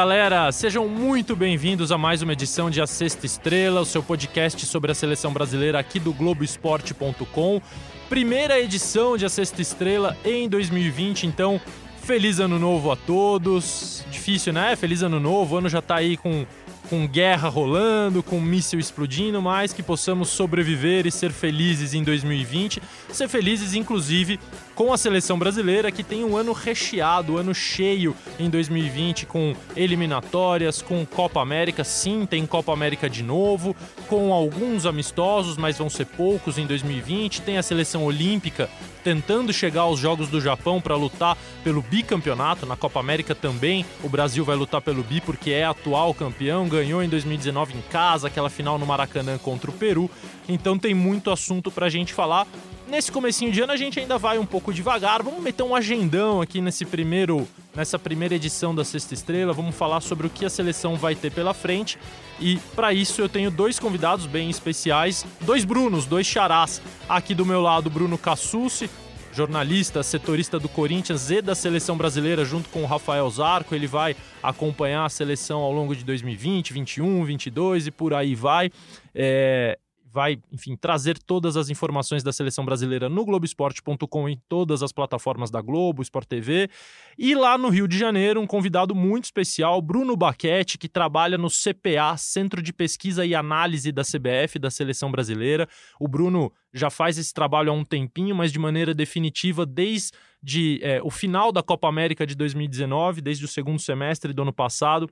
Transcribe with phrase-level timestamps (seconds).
[0.00, 4.64] Galera, sejam muito bem-vindos a mais uma edição de A Sexta Estrela, o seu podcast
[4.64, 7.60] sobre a seleção brasileira aqui do Globoesporte.com.
[8.08, 11.60] Primeira edição de A Sexta Estrela em 2020, então
[12.00, 14.02] feliz ano novo a todos.
[14.10, 14.74] Difícil, né?
[14.74, 16.46] Feliz ano novo, o ano já tá aí com
[16.90, 22.82] com guerra rolando, com míssil explodindo, mas que possamos sobreviver e ser felizes em 2020.
[23.12, 24.40] Ser felizes, inclusive,
[24.80, 29.54] com a seleção brasileira, que tem um ano recheado, um ano cheio em 2020, com
[29.76, 31.84] eliminatórias, com Copa América.
[31.84, 33.76] Sim, tem Copa América de novo,
[34.08, 37.42] com alguns amistosos, mas vão ser poucos em 2020.
[37.42, 38.70] Tem a seleção olímpica
[39.04, 42.64] tentando chegar aos Jogos do Japão para lutar pelo bicampeonato.
[42.64, 47.02] Na Copa América também o Brasil vai lutar pelo bi porque é atual campeão, ganhou
[47.02, 50.10] em 2019 em casa, aquela final no Maracanã contra o Peru.
[50.48, 52.46] Então tem muito assunto para a gente falar.
[52.90, 55.22] Nesse comecinho de ano a gente ainda vai um pouco devagar.
[55.22, 59.52] Vamos meter um agendão aqui nesse primeiro, nessa primeira edição da Sexta Estrela.
[59.52, 61.96] Vamos falar sobre o que a seleção vai ter pela frente.
[62.40, 66.82] E para isso eu tenho dois convidados bem especiais, dois Brunos, dois charás.
[67.08, 68.90] Aqui do meu lado, Bruno Cassucci,
[69.32, 73.72] jornalista, setorista do Corinthians e da seleção brasileira, junto com o Rafael Zarco.
[73.72, 78.68] Ele vai acompanhar a seleção ao longo de 2020, 21, 22 e por aí vai.
[79.14, 79.78] É,
[80.12, 85.50] vai, enfim, trazer todas as informações da seleção brasileira no Globoesporte.com em todas as plataformas
[85.50, 86.68] da Globo, Sport TV.
[87.16, 91.48] E lá no Rio de Janeiro, um convidado muito especial, Bruno Baquete, que trabalha no
[91.48, 95.68] CPA, Centro de Pesquisa e Análise da CBF, da seleção brasileira.
[95.98, 101.00] O Bruno já faz esse trabalho há um tempinho, mas de maneira definitiva desde é,
[101.02, 105.08] o final da Copa América de 2019, desde o segundo semestre do ano passado.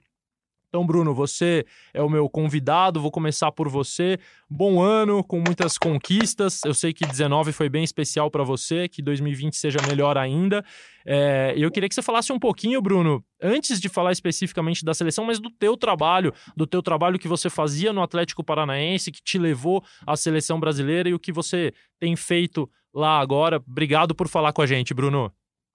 [0.69, 1.65] Então, Bruno, você
[1.95, 4.19] é o meu convidado, vou começar por você.
[4.51, 6.63] Bom ano, com muitas conquistas.
[6.63, 10.63] Eu sei que 19 foi bem especial para você, que 2020 seja melhor ainda.
[11.07, 15.25] É, eu queria que você falasse um pouquinho, Bruno, antes de falar especificamente da seleção,
[15.25, 19.39] mas do teu trabalho, do teu trabalho que você fazia no Atlético Paranaense, que te
[19.39, 23.63] levou à seleção brasileira e o que você tem feito lá agora.
[23.67, 25.33] Obrigado por falar com a gente, Bruno.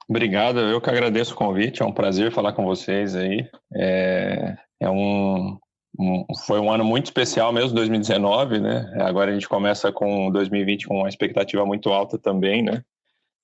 [0.07, 3.47] Obrigado, eu que agradeço o convite, é um prazer falar com vocês aí.
[3.75, 5.57] É, é um,
[5.97, 8.93] um, foi um ano muito especial mesmo, 2019, né?
[9.01, 12.83] Agora a gente começa com 2020 com uma expectativa muito alta também, né?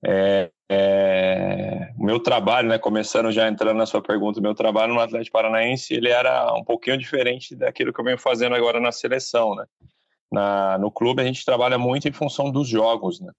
[0.04, 5.00] É, é, o meu trabalho, né, começando já entrando na sua pergunta, meu trabalho no
[5.00, 9.54] Atlético Paranaense, ele era um pouquinho diferente daquilo que eu venho fazendo agora na seleção,
[9.54, 9.64] né?
[10.32, 13.32] Na, no clube a gente trabalha muito em função dos jogos, né?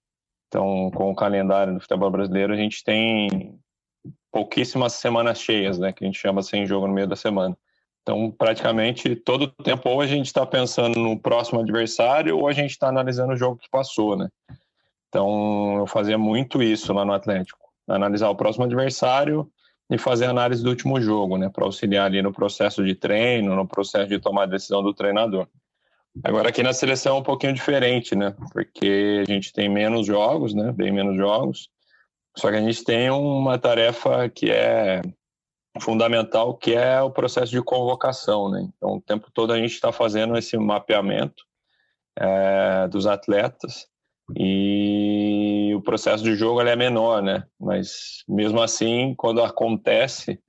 [0.52, 3.58] Então, com o calendário do futebol brasileiro, a gente tem
[4.30, 5.94] pouquíssimas semanas cheias, né?
[5.94, 7.58] Que a gente chama sem jogo no meio da semana.
[8.02, 12.52] Então, praticamente todo o tempo, ou a gente está pensando no próximo adversário, ou a
[12.52, 14.28] gente está analisando o jogo que passou, né?
[15.08, 17.70] Então, eu fazia muito isso lá no Atlético.
[17.88, 19.50] Analisar o próximo adversário
[19.90, 21.48] e fazer análise do último jogo, né?
[21.48, 25.48] Para auxiliar ali no processo de treino, no processo de tomar decisão do treinador.
[26.24, 28.36] Agora aqui na seleção é um pouquinho diferente, né?
[28.52, 30.72] Porque a gente tem menos jogos, né?
[30.72, 31.70] Bem menos jogos.
[32.38, 35.02] Só que a gente tem uma tarefa que é
[35.80, 38.68] fundamental, que é o processo de convocação, né?
[38.76, 41.44] Então o tempo todo a gente está fazendo esse mapeamento
[42.20, 43.88] é, dos atletas
[44.38, 47.46] e o processo de jogo é menor, né?
[47.60, 50.42] Mas mesmo assim, quando acontece,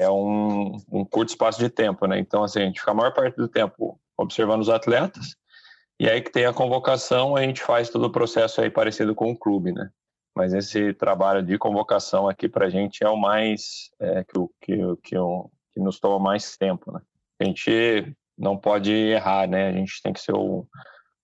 [0.00, 2.18] é um, um curto espaço de tempo, né?
[2.18, 5.36] Então assim, a gente fica a maior parte do tempo observando os atletas,
[5.98, 9.30] e aí que tem a convocação, a gente faz todo o processo aí parecido com
[9.30, 9.90] o clube, né?
[10.34, 14.76] Mas esse trabalho de convocação aqui para a gente é o mais, é, que, que,
[15.02, 15.16] que,
[15.74, 17.00] que nos toma mais tempo, né?
[17.40, 19.68] A gente não pode errar, né?
[19.68, 20.66] A gente tem que ser o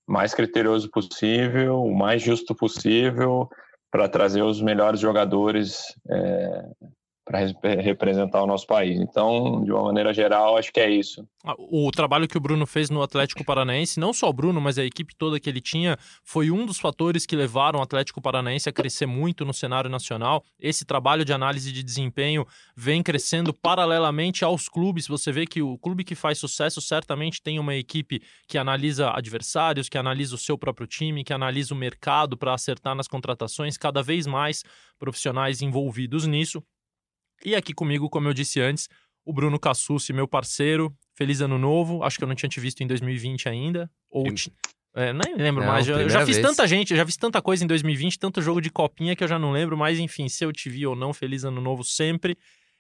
[0.09, 3.51] mais criterioso possível, o mais justo possível,
[3.91, 6.65] para trazer os melhores jogadores é,
[7.25, 7.39] para
[7.81, 9.01] representar o nosso país.
[9.01, 11.27] Então, de uma maneira geral, acho que é isso.
[11.45, 14.77] Ah, o trabalho que o Bruno fez no Atlético Paranaense, não só o Bruno, mas
[14.77, 18.69] a equipe toda que ele tinha, foi um dos fatores que levaram o Atlético Paranaense
[18.69, 20.45] a crescer muito no cenário nacional.
[20.59, 22.45] Esse trabalho de análise de desempenho
[22.77, 25.07] vem crescendo paralelamente aos clubes.
[25.07, 29.89] Você vê que o clube que faz sucesso certamente tem uma equipe que analisa adversários,
[29.89, 34.03] que analisa o seu próprio time, que analisa o mercado para acertar nas contratações, cada
[34.03, 34.65] vez mais
[34.99, 36.63] profissionais envolvidos nisso.
[37.45, 38.89] E aqui comigo, como eu disse antes,
[39.25, 40.95] o Bruno Cassucci, meu parceiro.
[41.15, 42.03] Feliz ano novo.
[42.03, 43.91] Acho que eu não tinha te visto em 2020 ainda.
[44.11, 44.27] Ou.
[44.95, 45.89] É, nem lembro não, mais.
[45.89, 46.47] Eu já fiz vez.
[46.47, 49.39] tanta gente, já fiz tanta coisa em 2020, tanto jogo de copinha que eu já
[49.39, 49.77] não lembro.
[49.77, 52.37] Mas enfim, se eu te vi ou não, feliz ano novo sempre.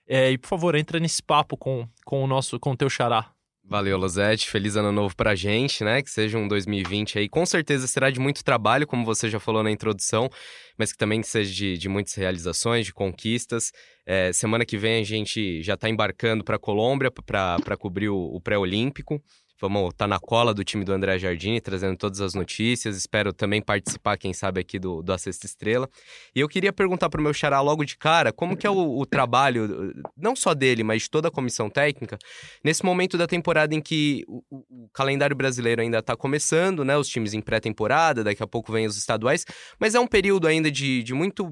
[0.06, 3.32] É, e por favor, entra nesse papo com, com o nosso, com o teu xará.
[3.64, 4.50] Valeu, Losete.
[4.50, 6.02] Feliz ano novo pra gente, né?
[6.02, 7.28] Que seja um 2020 aí.
[7.28, 10.28] Com certeza será de muito trabalho, como você já falou na introdução,
[10.76, 13.70] mas que também seja de, de muitas realizações, de conquistas.
[14.04, 18.40] É, semana que vem a gente já está embarcando para Colômbia para cobrir o, o
[18.40, 19.22] pré-olímpico.
[19.62, 22.96] Vamos estar tá na cola do time do André Jardini, trazendo todas as notícias.
[22.96, 25.88] Espero também participar, quem sabe, aqui do, do A Sexta Estrela.
[26.34, 28.98] E eu queria perguntar para o meu xará logo de cara, como que é o,
[28.98, 32.18] o, trabalho, não só dele, mas de toda a comissão técnica,
[32.64, 36.98] nesse momento da temporada em que o, o calendário brasileiro ainda está começando, né?
[36.98, 39.46] Os times em pré-temporada, daqui a pouco vem os estaduais,
[39.78, 41.48] mas é um período ainda de, de muito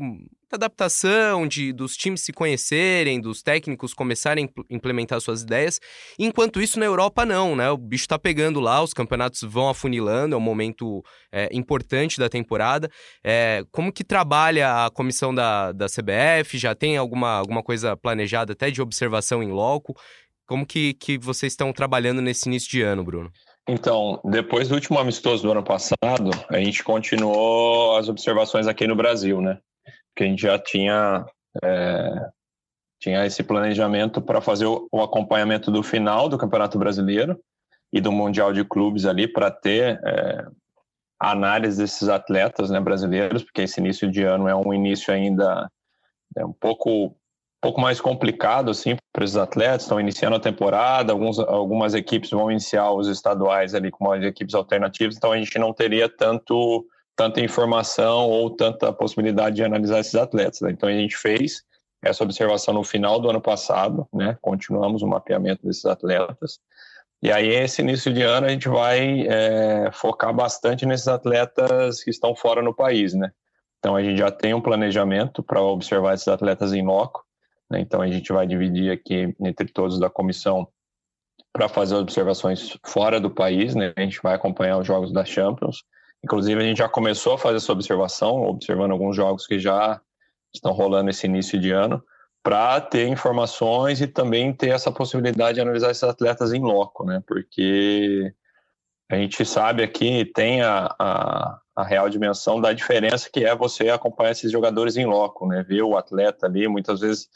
[0.53, 5.81] adaptação, de dos times se conhecerem, dos técnicos começarem a implementar suas ideias.
[6.19, 7.71] Enquanto isso, na Europa, não, né?
[7.71, 12.29] O bicho tá pegando lá, os campeonatos vão afunilando, é um momento é, importante da
[12.29, 12.89] temporada.
[13.23, 16.57] É, como que trabalha a comissão da, da CBF?
[16.57, 19.95] Já tem alguma, alguma coisa planejada até de observação em loco?
[20.47, 23.31] Como que, que vocês estão trabalhando nesse início de ano, Bruno?
[23.69, 28.97] Então, depois do último amistoso do ano passado, a gente continuou as observações aqui no
[28.97, 29.59] Brasil, né?
[30.17, 31.25] que a gente já tinha
[31.63, 32.29] é,
[33.01, 37.39] tinha esse planejamento para fazer o, o, acompanhamento do final do Campeonato Brasileiro
[37.93, 40.47] e do Mundial de Clubes ali para ter é,
[41.19, 45.71] análise desses atletas né, brasileiros, porque esse início de ano é um início ainda
[46.37, 47.15] é um pouco
[47.61, 52.51] pouco mais complicado assim para os atletas estão iniciando a temporada alguns, algumas equipes vão
[52.51, 56.87] iniciar os estaduais ali com as equipes alternativas então a gente não teria tanto
[57.21, 60.63] tanta informação ou tanta possibilidade de analisar esses atletas.
[60.63, 60.71] Né?
[60.71, 61.63] Então a gente fez
[62.03, 64.39] essa observação no final do ano passado, né?
[64.41, 66.59] Continuamos o mapeamento desses atletas.
[67.23, 72.11] E aí, esse início de ano, a gente vai é, focar bastante nesses atletas que
[72.11, 73.31] estão fora no país, né?
[73.79, 77.25] Então, a gente já tem um planejamento para observar esses atletas em loco.
[77.71, 77.81] Né?
[77.81, 80.67] Então, a gente vai dividir aqui entre todos da comissão
[81.53, 83.93] para fazer observações fora do país, né?
[83.97, 85.85] A gente vai acompanhar os jogos da Champions
[86.23, 90.01] Inclusive, a gente já começou a fazer essa observação, observando alguns jogos que já
[90.55, 92.03] estão rolando esse início de ano,
[92.43, 97.23] para ter informações e também ter essa possibilidade de analisar esses atletas em loco, né?
[97.27, 98.33] Porque
[99.11, 103.91] a gente sabe aqui, tem a, a, a, real dimensão da diferença que é você
[103.91, 105.63] acompanhar esses jogadores em loco, né?
[105.63, 107.29] Ver o atleta ali, muitas vezes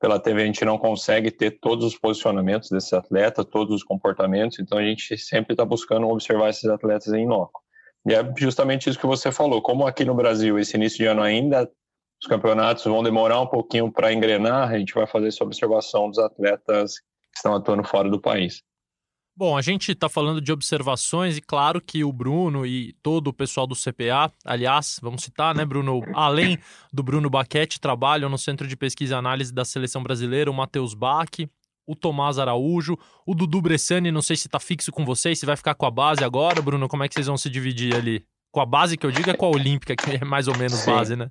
[0.00, 4.58] pela TV a gente não consegue ter todos os posicionamentos desse atleta, todos os comportamentos,
[4.58, 7.62] então a gente sempre está buscando observar esses atletas em loco.
[8.06, 9.62] E é justamente isso que você falou.
[9.62, 11.70] Como aqui no Brasil, esse início de ano ainda,
[12.24, 16.18] os campeonatos vão demorar um pouquinho para engrenar, a gente vai fazer essa observação dos
[16.18, 18.62] atletas que estão atuando fora do país.
[19.36, 23.32] Bom, a gente está falando de observações e claro que o Bruno e todo o
[23.32, 26.00] pessoal do CPA, aliás, vamos citar, né, Bruno?
[26.14, 26.56] Além
[26.92, 30.94] do Bruno Baquete, trabalham no Centro de Pesquisa e Análise da Seleção Brasileira, o Matheus
[30.94, 31.28] Bach,
[31.86, 32.96] o Tomás Araújo,
[33.26, 35.90] o Dudu Bressani, não sei se tá fixo com vocês, se vai ficar com a
[35.90, 38.24] base agora, Bruno, como é que vocês vão se dividir ali?
[38.50, 40.78] Com a base que eu digo é com a Olímpica, que é mais ou menos
[40.78, 40.92] Sim.
[40.92, 41.30] base, né?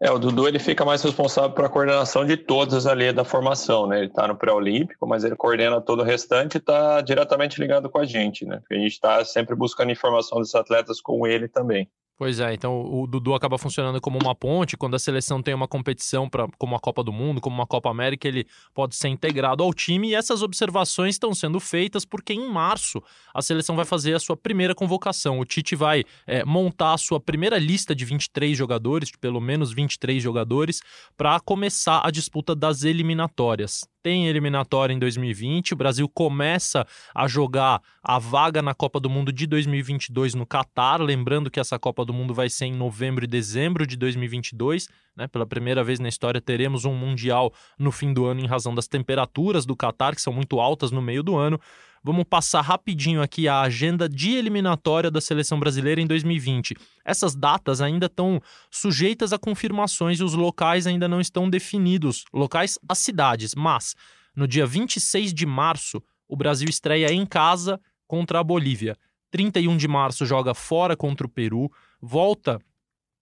[0.00, 3.98] É, o Dudu ele fica mais responsável pela coordenação de todas ali da formação, né?
[3.98, 7.98] Ele tá no pré-olímpico, mas ele coordena todo o restante e tá diretamente ligado com
[7.98, 8.58] a gente, né?
[8.60, 11.90] Porque a gente está sempre buscando informação dos atletas com ele também.
[12.18, 14.76] Pois é, então o Dudu acaba funcionando como uma ponte.
[14.76, 17.88] Quando a seleção tem uma competição pra, como a Copa do Mundo, como uma Copa
[17.88, 18.44] América, ele
[18.74, 20.08] pode ser integrado ao time.
[20.08, 23.00] E essas observações estão sendo feitas porque em março
[23.32, 25.38] a seleção vai fazer a sua primeira convocação.
[25.38, 29.72] O Tite vai é, montar a sua primeira lista de 23 jogadores, de pelo menos
[29.72, 30.82] 23 jogadores,
[31.16, 35.72] para começar a disputa das eliminatórias tem eliminatória em 2020.
[35.74, 41.00] O Brasil começa a jogar a vaga na Copa do Mundo de 2022 no Catar.
[41.00, 44.88] Lembrando que essa Copa do Mundo vai ser em novembro e dezembro de 2022.
[45.16, 45.26] Né?
[45.26, 48.86] Pela primeira vez na história, teremos um Mundial no fim do ano em razão das
[48.86, 51.60] temperaturas do Catar, que são muito altas no meio do ano.
[52.08, 56.74] Vamos passar rapidinho aqui a agenda de eliminatória da seleção brasileira em 2020.
[57.04, 62.78] Essas datas ainda estão sujeitas a confirmações e os locais ainda não estão definidos locais,
[62.88, 63.54] as cidades.
[63.54, 63.94] Mas
[64.34, 68.96] no dia 26 de março, o Brasil estreia em casa contra a Bolívia.
[69.30, 72.58] 31 de março joga fora contra o Peru, volta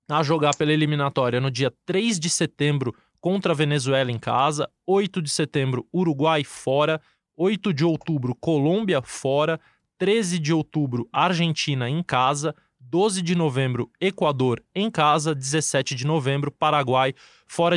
[0.08, 5.20] a jogar pela eliminatória no dia 3 de setembro contra a Venezuela em casa, 8
[5.20, 7.00] de setembro Uruguai fora,
[7.36, 9.60] 8 de outubro, Colômbia fora.
[9.98, 12.54] 13 de outubro, Argentina em casa.
[12.80, 15.34] 12 de novembro, Equador em casa.
[15.34, 17.16] 17 de novembro, Paraguai fora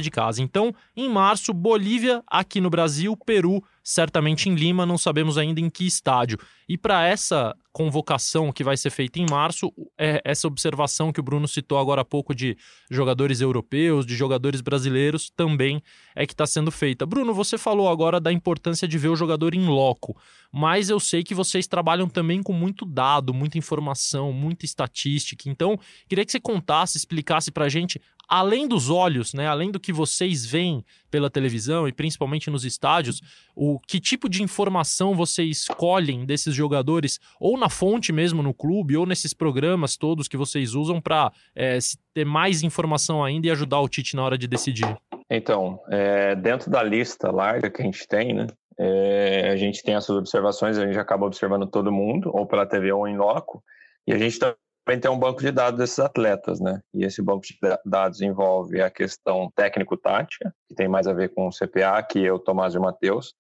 [0.02, 0.42] de casa.
[0.42, 5.68] Então, em março, Bolívia aqui no Brasil, Peru certamente em Lima, não sabemos ainda em
[5.68, 6.38] que estádio.
[6.68, 11.24] E para essa convocação que vai ser feita em março, é essa observação que o
[11.24, 12.56] Bruno citou agora há pouco de
[12.92, 15.82] jogadores europeus, de jogadores brasileiros, também
[16.16, 17.04] é que está sendo feita.
[17.04, 20.16] Bruno, você falou agora da importância de ver o jogador em loco,
[20.52, 25.50] mas eu sei que vocês trabalham também com muito dado, muita informação, muita estatística.
[25.50, 28.00] Então, queria que você contasse, explicasse para a gente
[28.30, 33.22] além dos olhos, né, além do que vocês veem pela televisão e principalmente nos estádios,
[33.56, 38.96] o que tipo de informação vocês escolhem desses jogadores, ou na fonte mesmo no clube,
[38.96, 41.80] ou nesses programas todos que vocês usam para é,
[42.14, 44.96] ter mais informação ainda e ajudar o Tite na hora de decidir?
[45.28, 48.48] Então, é, dentro da lista larga que a gente tem, né,
[48.80, 52.92] é, a gente tem essas observações, a gente acaba observando todo mundo, ou pela TV
[52.92, 53.64] ou em loco,
[54.08, 54.56] e a gente também
[54.86, 56.82] tem um banco de dados desses atletas, né?
[56.94, 61.48] E esse banco de dados envolve a questão técnico-tática, que tem mais a ver com
[61.48, 63.34] o CPA, que o Tomás e o Matheus,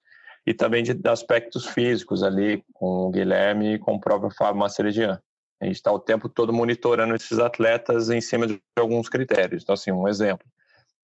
[0.46, 5.20] e também de aspectos físicos ali, com o Guilherme e com o próprio Fábio Maceredian.
[5.62, 9.64] A gente está o tempo todo monitorando esses atletas em cima de alguns critérios.
[9.64, 10.48] Então, assim, um exemplo.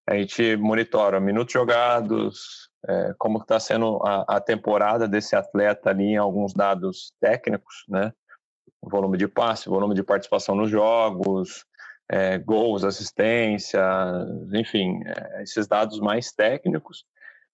[0.08, 6.14] A gente monitora minutos jogados, é, como está sendo a, a temporada desse atleta ali
[6.14, 8.14] em alguns dados técnicos, né?
[8.82, 11.66] Volume de passe, volume de participação nos jogos,
[12.10, 13.82] é, gols, assistência,
[14.54, 17.06] enfim, é, esses dados mais técnicos.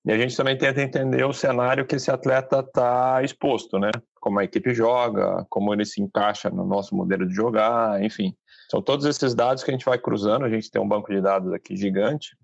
[0.03, 3.91] E a gente também tenta entender o cenário que esse atleta está exposto, né?
[4.20, 8.36] Como a equipe joga, como ele se encaixa no nosso modelo de jogar, enfim.
[8.70, 10.44] São todos esses dados que a gente vai cruzando.
[10.44, 12.36] A gente tem um banco de dados aqui gigante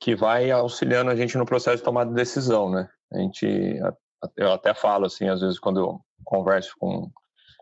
[0.00, 2.88] que vai auxiliando a gente no processo de tomada de decisão, né?
[3.12, 3.46] A gente,
[4.36, 7.10] eu até falo assim, às vezes quando eu converso com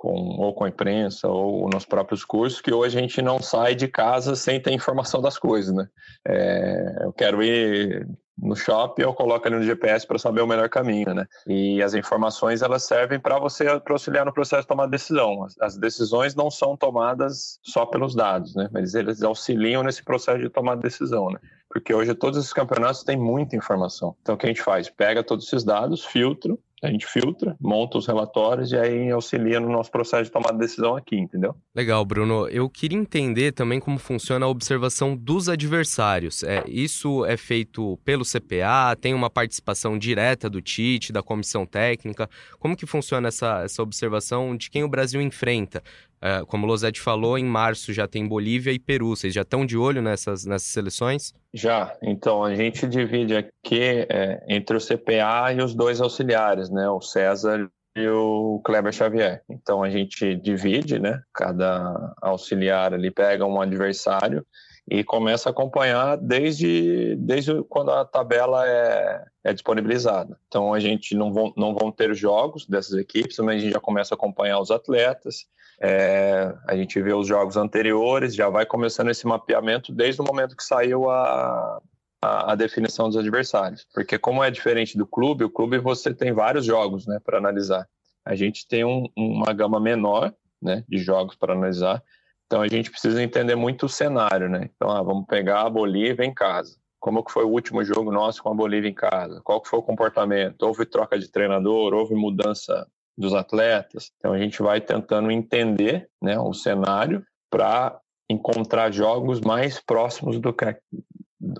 [0.00, 3.75] com, ou com a imprensa ou nos próprios cursos, que hoje a gente não sai
[3.75, 5.87] de casa sem ter informação das coisas, né?
[6.26, 10.71] É, eu quero ir no shopping, eu coloco ali no GPS para saber o melhor
[10.71, 11.26] caminho, né?
[11.47, 15.45] E as informações elas servem para você auxiliar no processo de tomar decisão.
[15.45, 18.71] As, as, decisões não são tomadas só pelos dados, né?
[18.73, 21.38] Mas eles auxiliam nesse processo de tomar decisão, né?
[21.69, 24.16] Porque hoje todos esses campeonatos têm muita informação.
[24.23, 24.88] Então o que a gente faz?
[24.88, 29.69] Pega todos esses dados, filtra a gente filtra, monta os relatórios e aí auxilia no
[29.69, 31.55] nosso processo de tomada de decisão aqui, entendeu?
[31.75, 32.49] Legal, Bruno.
[32.49, 36.43] Eu queria entender também como funciona a observação dos adversários.
[36.43, 42.29] É, isso é feito pelo CPA, tem uma participação direta do Tite, da comissão técnica.
[42.59, 45.83] Como que funciona essa, essa observação de quem o Brasil enfrenta?
[46.23, 49.17] É, como o Losete falou, em março já tem Bolívia e Peru.
[49.17, 51.33] Vocês já estão de olho nessas, nessas seleções?
[51.55, 51.97] Já.
[52.03, 56.89] Então, a gente divide aqui é, entre o CPA e os dois auxiliares, né?
[56.91, 59.43] O César e o Kleber Xavier.
[59.49, 61.23] Então, a gente divide, né?
[61.35, 64.45] Cada auxiliar ali pega um adversário
[64.89, 70.39] e começa a acompanhar desde, desde quando a tabela é, é disponibilizada.
[70.49, 73.81] Então, a gente não vão, não vão ter jogos dessas equipes, mas a gente já
[73.81, 75.47] começa a acompanhar os atletas,
[75.81, 80.55] é, a gente vê os jogos anteriores, já vai começando esse mapeamento desde o momento
[80.55, 81.81] que saiu a,
[82.21, 83.87] a, a, definição dos adversários.
[83.95, 87.89] Porque como é diferente do clube, o clube você tem vários jogos né, para analisar.
[88.23, 92.03] A gente tem um, uma gama menor né, de jogos para analisar,
[92.50, 94.49] então a gente precisa entender muito o cenário.
[94.49, 94.69] Né?
[94.75, 96.76] Então, ah, vamos pegar a Bolívia em casa.
[96.99, 99.40] Como que foi o último jogo nosso com a Bolívia em casa?
[99.45, 100.61] Qual que foi o comportamento?
[100.64, 101.95] Houve troca de treinador?
[101.95, 104.11] Houve mudança dos atletas.
[104.16, 110.52] Então a gente vai tentando entender né, o cenário para encontrar jogos mais próximos do
[110.52, 110.76] que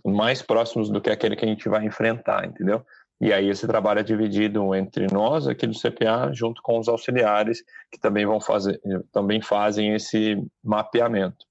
[0.04, 2.85] mais próximos do que aquele que a gente vai enfrentar, entendeu?
[3.21, 7.62] E aí esse trabalho é dividido entre nós aqui do CPA junto com os auxiliares
[7.93, 8.81] que também vão fazer
[9.12, 11.45] também fazem esse mapeamento.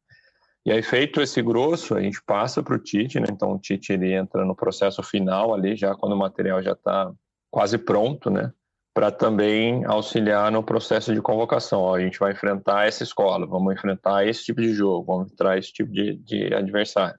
[0.66, 3.28] E aí feito esse grosso, a gente passa para o Tite, né?
[3.32, 7.12] Então o Tite ele entra no processo final ali já quando o material já está
[7.52, 8.52] quase pronto, né?
[9.00, 11.82] para também auxiliar no processo de convocação.
[11.82, 15.58] Ó, a gente vai enfrentar essa escola, vamos enfrentar esse tipo de jogo, vamos entrar
[15.58, 17.18] esse tipo de, de adversário.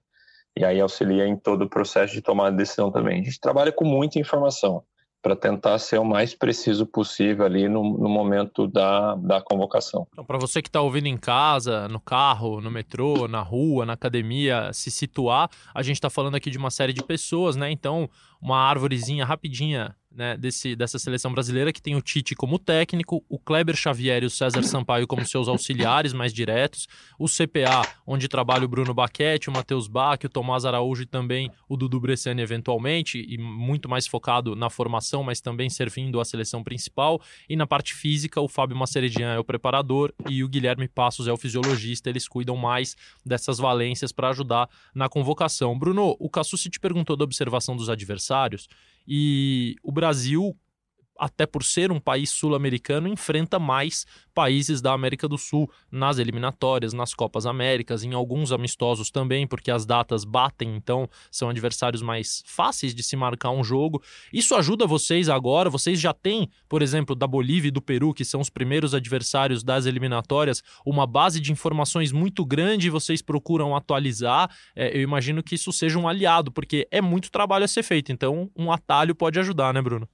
[0.56, 3.20] E aí auxilia em todo o processo de tomada de decisão também.
[3.20, 4.82] A gente trabalha com muita informação
[5.22, 10.06] para tentar ser o mais preciso possível ali no, no momento da, da convocação.
[10.12, 13.92] Então, para você que está ouvindo em casa, no carro, no metrô, na rua, na
[13.92, 17.70] academia, se situar, a gente está falando aqui de uma série de pessoas, né?
[17.70, 18.08] Então,
[18.40, 23.38] uma árvorezinha rapidinha né, desse, dessa seleção brasileira, que tem o Tite como técnico, o
[23.38, 26.88] Kleber Xavier e o César Sampaio como seus auxiliares mais diretos,
[27.18, 31.50] o CPA, onde trabalha o Bruno Baquete, o Matheus Bach, o Tomás Araújo e também
[31.68, 36.62] o Dudu Bresciani eventualmente, e muito mais focado na formação, mas também servindo a seleção
[36.64, 37.20] principal.
[37.48, 41.32] E na parte física, o Fábio Maceredian é o preparador e o Guilherme Passos é
[41.32, 42.10] o fisiologista.
[42.10, 45.78] Eles cuidam mais dessas valências para ajudar na convocação.
[45.78, 48.68] Bruno, o Cassucci te perguntou da observação dos adversários.
[49.12, 50.56] E o Brasil,
[51.20, 56.94] até por ser um país sul-americano, enfrenta mais países da América do Sul nas eliminatórias,
[56.94, 62.42] nas Copas Américas, em alguns amistosos também, porque as datas batem, então são adversários mais
[62.46, 64.02] fáceis de se marcar um jogo.
[64.32, 65.68] Isso ajuda vocês agora?
[65.68, 69.62] Vocês já têm, por exemplo, da Bolívia e do Peru, que são os primeiros adversários
[69.62, 74.50] das eliminatórias, uma base de informações muito grande e vocês procuram atualizar.
[74.74, 78.10] É, eu imagino que isso seja um aliado, porque é muito trabalho a ser feito,
[78.10, 80.08] então um atalho pode ajudar, né, Bruno?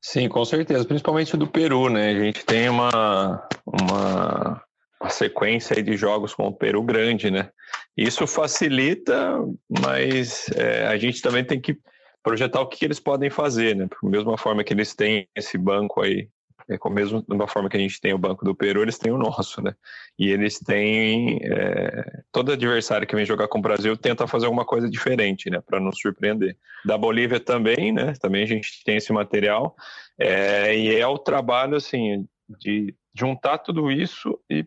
[0.00, 2.10] Sim, com certeza, principalmente do Peru, né?
[2.10, 4.62] A gente tem uma, uma,
[5.00, 7.50] uma sequência de jogos com o Peru grande, né?
[7.96, 9.38] Isso facilita,
[9.68, 11.76] mas é, a gente também tem que
[12.22, 13.88] projetar o que, eles podem fazer, né?
[14.02, 16.28] Da mesma forma que eles têm esse banco aí
[16.68, 19.10] é, com mesmo da forma que a gente tem o Banco do Peru, eles têm
[19.10, 19.74] o nosso, né?
[20.18, 24.64] E eles têm é, todo adversário que vem jogar com o Brasil tenta fazer alguma
[24.64, 25.60] coisa diferente, né?
[25.60, 26.56] Para nos surpreender.
[26.84, 28.12] Da Bolívia também, né?
[28.20, 29.74] Também a gente tem esse material
[30.18, 32.28] é, e é o trabalho assim
[32.60, 34.66] de juntar tudo isso e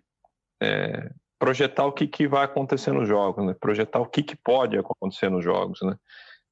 [0.62, 3.56] é, projetar o que, que vai acontecer nos jogos, né?
[3.60, 5.96] Projetar o que, que pode acontecer nos jogos, né?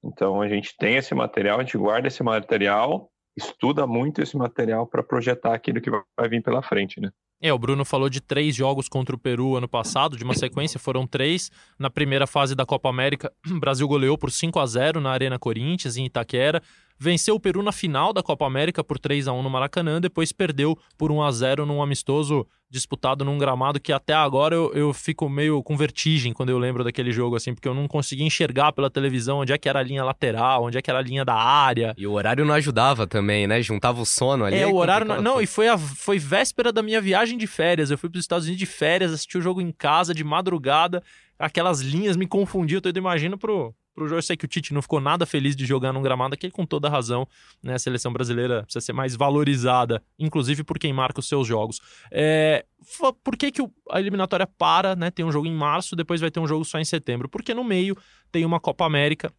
[0.03, 4.85] Então a gente tem esse material, a gente guarda esse material estuda muito esse material
[4.85, 7.09] para projetar aquilo que vai vir pela frente, né?
[7.41, 10.77] É, o Bruno falou de três jogos contra o Peru ano passado, de uma sequência,
[10.77, 11.49] foram três.
[11.79, 15.39] Na primeira fase da Copa América, o Brasil goleou por 5 a 0 na Arena
[15.39, 16.61] Corinthians, em Itaquera
[16.99, 20.33] venceu o Peru na final da Copa América por 3 a 1 no Maracanã, depois
[20.33, 24.93] perdeu por 1 a 0 num amistoso disputado num gramado que até agora eu, eu
[24.93, 28.71] fico meio com vertigem quando eu lembro daquele jogo, assim, porque eu não conseguia enxergar
[28.71, 31.25] pela televisão onde é que era a linha lateral, onde é que era a linha
[31.25, 31.95] da área.
[31.97, 33.61] E o horário não ajudava também, né?
[33.61, 34.57] Juntava o sono ali.
[34.57, 37.89] É, o horário não, não, e foi, a, foi véspera da minha viagem de férias.
[37.89, 41.01] Eu fui para os Estados Unidos de férias, assisti o jogo em casa de madrugada.
[41.39, 44.19] Aquelas linhas me confundiam, então eu imagino pro, pro jogo.
[44.19, 46.65] Eu sei que o Tite não ficou nada feliz de jogar num gramado aquele, com
[46.65, 47.27] toda razão,
[47.61, 47.75] né?
[47.75, 51.79] A seleção brasileira precisa ser mais valorizada, inclusive por quem marca os seus jogos.
[52.11, 52.65] É,
[53.23, 55.11] por que, que a eliminatória para, né?
[55.11, 57.27] Tem um jogo em março, depois vai ter um jogo só em setembro?
[57.27, 57.97] Porque no meio
[58.31, 59.33] tem uma Copa América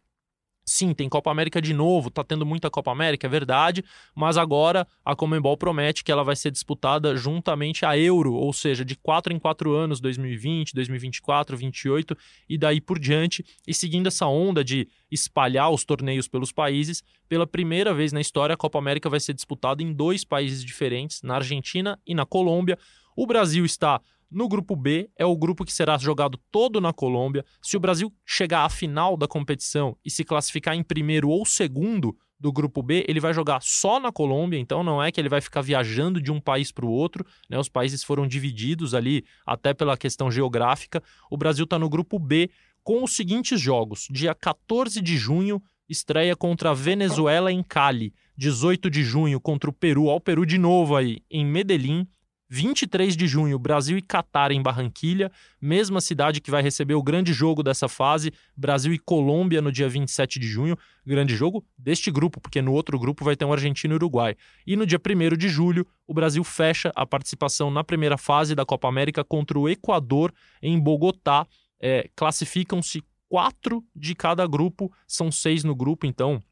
[0.71, 3.83] Sim, tem Copa América de novo, tá tendo muita Copa América, é verdade,
[4.15, 8.85] mas agora a Comembol promete que ela vai ser disputada juntamente à Euro, ou seja,
[8.85, 14.25] de 4 em 4 anos, 2020, 2024, 2028 e daí por diante, e seguindo essa
[14.27, 19.09] onda de espalhar os torneios pelos países, pela primeira vez na história a Copa América
[19.09, 22.79] vai ser disputada em dois países diferentes, na Argentina e na Colômbia.
[23.13, 23.99] O Brasil está
[24.31, 27.43] no grupo B, é o grupo que será jogado todo na Colômbia.
[27.61, 32.15] Se o Brasil chegar à final da competição e se classificar em primeiro ou segundo
[32.39, 35.41] do grupo B, ele vai jogar só na Colômbia, então não é que ele vai
[35.41, 37.59] ficar viajando de um país para o outro, né?
[37.59, 41.03] Os países foram divididos ali, até pela questão geográfica.
[41.29, 42.49] O Brasil está no grupo B
[42.83, 48.13] com os seguintes jogos: dia 14 de junho, estreia contra a Venezuela em Cali.
[48.37, 52.07] 18 de junho contra o Peru, ao Peru de novo aí, em Medellín.
[52.53, 57.31] 23 de junho, Brasil e Catar em Barranquilha, mesma cidade que vai receber o grande
[57.31, 62.41] jogo dessa fase, Brasil e Colômbia no dia 27 de junho, grande jogo deste grupo,
[62.41, 64.35] porque no outro grupo vai ter um Argentina e Uruguai.
[64.67, 68.65] E no dia 1 de julho, o Brasil fecha a participação na primeira fase da
[68.65, 71.47] Copa América contra o Equador em Bogotá.
[71.79, 76.43] É, Classificam-se quatro de cada grupo, são seis no grupo, então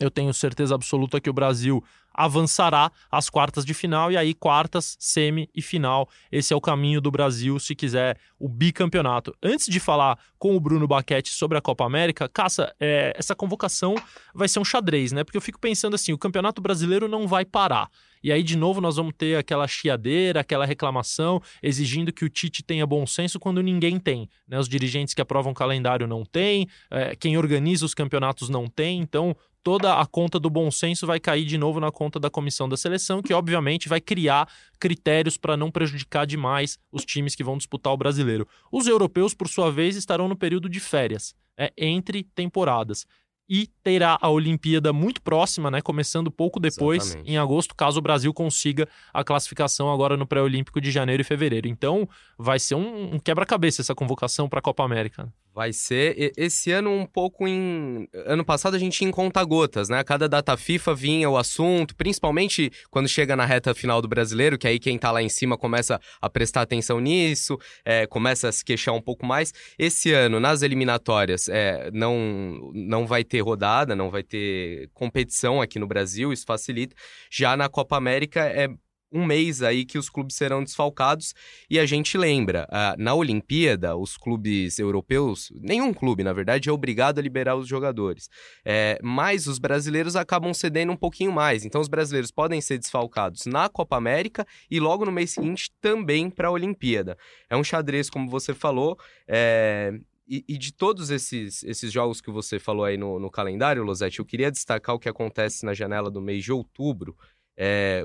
[0.00, 1.82] eu tenho certeza absoluta que o Brasil
[2.18, 6.08] avançará às quartas de final e aí quartas, semi e final.
[6.32, 9.32] Esse é o caminho do Brasil se quiser o bicampeonato.
[9.40, 13.94] Antes de falar com o Bruno Baquete sobre a Copa América, Caça, é, essa convocação
[14.34, 15.22] vai ser um xadrez, né?
[15.22, 17.88] Porque eu fico pensando assim, o Campeonato Brasileiro não vai parar.
[18.22, 22.62] E aí, de novo, nós vamos ter aquela chiadeira, aquela reclamação, exigindo que o Tite
[22.62, 24.28] tenha bom senso quando ninguém tem.
[24.46, 24.58] Né?
[24.58, 29.00] Os dirigentes que aprovam o calendário não têm, é, quem organiza os campeonatos não tem.
[29.00, 32.68] Então, toda a conta do bom senso vai cair de novo na conta da comissão
[32.68, 34.48] da seleção, que obviamente vai criar
[34.80, 38.46] critérios para não prejudicar demais os times que vão disputar o brasileiro.
[38.72, 43.06] Os europeus, por sua vez, estarão no período de férias, é, entre temporadas.
[43.48, 45.80] E terá a Olimpíada muito próxima, né?
[45.80, 47.30] Começando pouco depois, Exatamente.
[47.30, 51.66] em agosto, caso o Brasil consiga a classificação agora no pré-olímpico de janeiro e fevereiro.
[51.66, 56.70] Então, vai ser um, um quebra-cabeça essa convocação para a Copa América Vai ser esse
[56.70, 58.06] ano um pouco em.
[58.26, 60.04] Ano passado a gente ia em conta-gotas, né?
[60.04, 64.68] Cada data FIFA vinha o assunto, principalmente quando chega na reta final do brasileiro, que
[64.68, 68.64] aí quem tá lá em cima começa a prestar atenção nisso, é, começa a se
[68.64, 69.52] queixar um pouco mais.
[69.76, 75.80] Esse ano, nas eliminatórias, é, não, não vai ter rodada, não vai ter competição aqui
[75.80, 76.94] no Brasil, isso facilita.
[77.32, 78.68] Já na Copa América é
[79.12, 81.34] um mês aí que os clubes serão desfalcados.
[81.68, 86.72] E a gente lembra, uh, na Olimpíada, os clubes europeus, nenhum clube, na verdade, é
[86.72, 88.28] obrigado a liberar os jogadores.
[88.64, 91.64] É, mas os brasileiros acabam cedendo um pouquinho mais.
[91.64, 96.30] Então, os brasileiros podem ser desfalcados na Copa América e logo no mês seguinte também
[96.30, 97.16] para a Olimpíada.
[97.48, 98.98] É um xadrez, como você falou.
[99.26, 99.92] É...
[100.30, 104.26] E, de todos esses, esses jogos que você falou aí no, no calendário, Losetti, eu
[104.26, 107.16] queria destacar o que acontece na janela do mês de outubro,
[107.60, 108.04] é,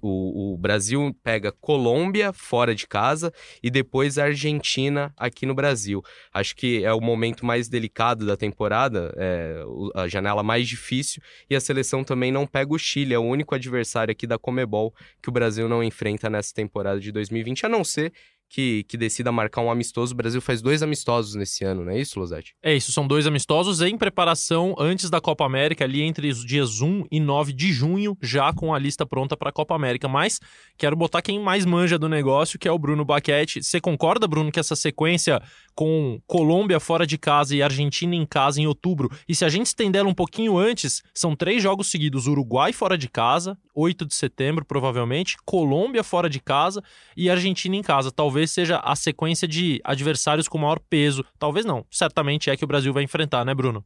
[0.00, 3.30] o, o, Brasil pega Colômbia fora de casa
[3.62, 6.02] e depois a Argentina aqui no Brasil.
[6.32, 9.62] Acho que é o momento mais delicado da temporada, é,
[9.94, 13.54] a janela mais difícil, e a seleção também não pega o Chile, é o único
[13.54, 17.84] adversário aqui da Comebol que o Brasil não enfrenta nessa temporada de 2020, a não
[17.84, 18.10] ser
[18.48, 20.14] que, que decida marcar um amistoso.
[20.14, 22.54] O Brasil faz dois amistosos nesse ano, não é isso, Lozete?
[22.62, 26.80] É isso, são dois amistosos em preparação antes da Copa América, ali entre os dias
[26.80, 30.08] 1 e 9 de junho, já com a lista pronta para a Copa América.
[30.08, 30.40] Mas
[30.76, 33.62] quero botar quem mais manja do negócio, que é o Bruno Baquete.
[33.62, 35.42] Você concorda, Bruno, que essa sequência
[35.74, 39.66] com Colômbia fora de casa e Argentina em casa em outubro, e se a gente
[39.66, 44.14] estender ela um pouquinho antes, são três jogos seguidos: Uruguai fora de casa, 8 de
[44.14, 46.82] setembro, provavelmente, Colômbia fora de casa
[47.16, 48.12] e Argentina em casa.
[48.34, 51.24] Talvez seja a sequência de adversários com maior peso.
[51.38, 53.84] Talvez não, certamente é que o Brasil vai enfrentar, né, Bruno?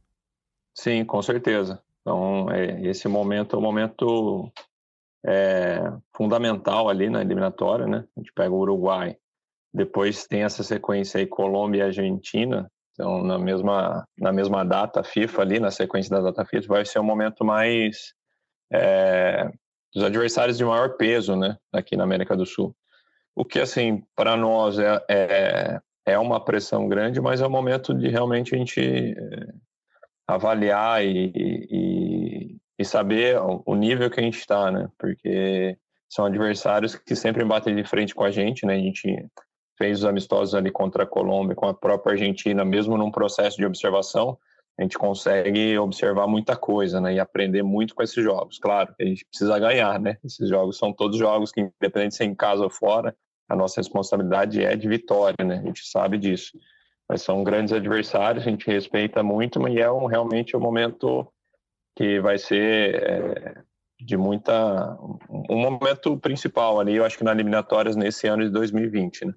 [0.73, 1.79] Sim, com certeza.
[2.01, 4.51] Então, é, esse momento é um momento
[5.23, 5.83] é,
[6.17, 8.03] fundamental ali na eliminatória, né?
[8.17, 9.15] A gente pega o Uruguai,
[9.71, 12.67] depois tem essa sequência aí Colômbia e Argentina.
[12.93, 16.97] Então, na mesma, na mesma data FIFA ali, na sequência da data FIFA, vai ser
[16.97, 18.15] um momento mais
[18.73, 19.47] é,
[19.93, 22.75] dos adversários de maior peso, né, aqui na América do Sul.
[23.39, 27.93] O que, assim, para nós é, é, é, uma pressão grande, mas é o momento
[27.93, 29.53] de realmente a gente é,
[30.27, 35.77] avaliar e, e, e, saber o nível que a gente está, né, porque
[36.09, 39.25] são adversários que sempre batem de frente com a gente, né, a gente
[39.77, 43.65] fez os amistosos ali contra a Colômbia, com a própria Argentina, mesmo num processo de
[43.65, 44.37] observação,
[44.77, 48.59] a gente consegue observar muita coisa, né, e aprender muito com esses jogos.
[48.59, 50.17] Claro, a gente precisa ganhar, né?
[50.25, 53.15] Esses jogos são todos jogos que, independente se é em casa ou fora,
[53.49, 55.57] a nossa responsabilidade é de vitória, né?
[55.57, 56.57] A gente sabe disso.
[57.09, 61.27] Mas são grandes adversários, a gente respeita muito, mas é um, realmente um momento
[61.95, 63.55] que vai ser é,
[63.99, 64.95] de muita
[65.49, 69.33] um momento principal ali, eu acho que na eliminatórias nesse ano de 2020, né?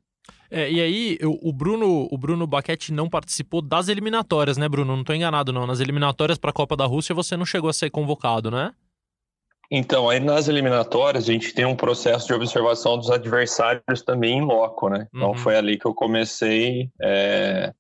[0.51, 4.92] É, e aí, o Bruno o Bruno Baquete não participou das eliminatórias, né, Bruno?
[4.92, 5.66] Não estou enganado, não.
[5.66, 8.75] Nas eliminatórias para a Copa da Rússia você não chegou a ser convocado, né?
[9.75, 14.43] Então, aí nas eliminatórias a gente tem um processo de observação dos adversários também em
[14.43, 15.09] loco, né?
[15.15, 15.35] Então uhum.
[15.35, 17.73] foi ali que eu comecei é,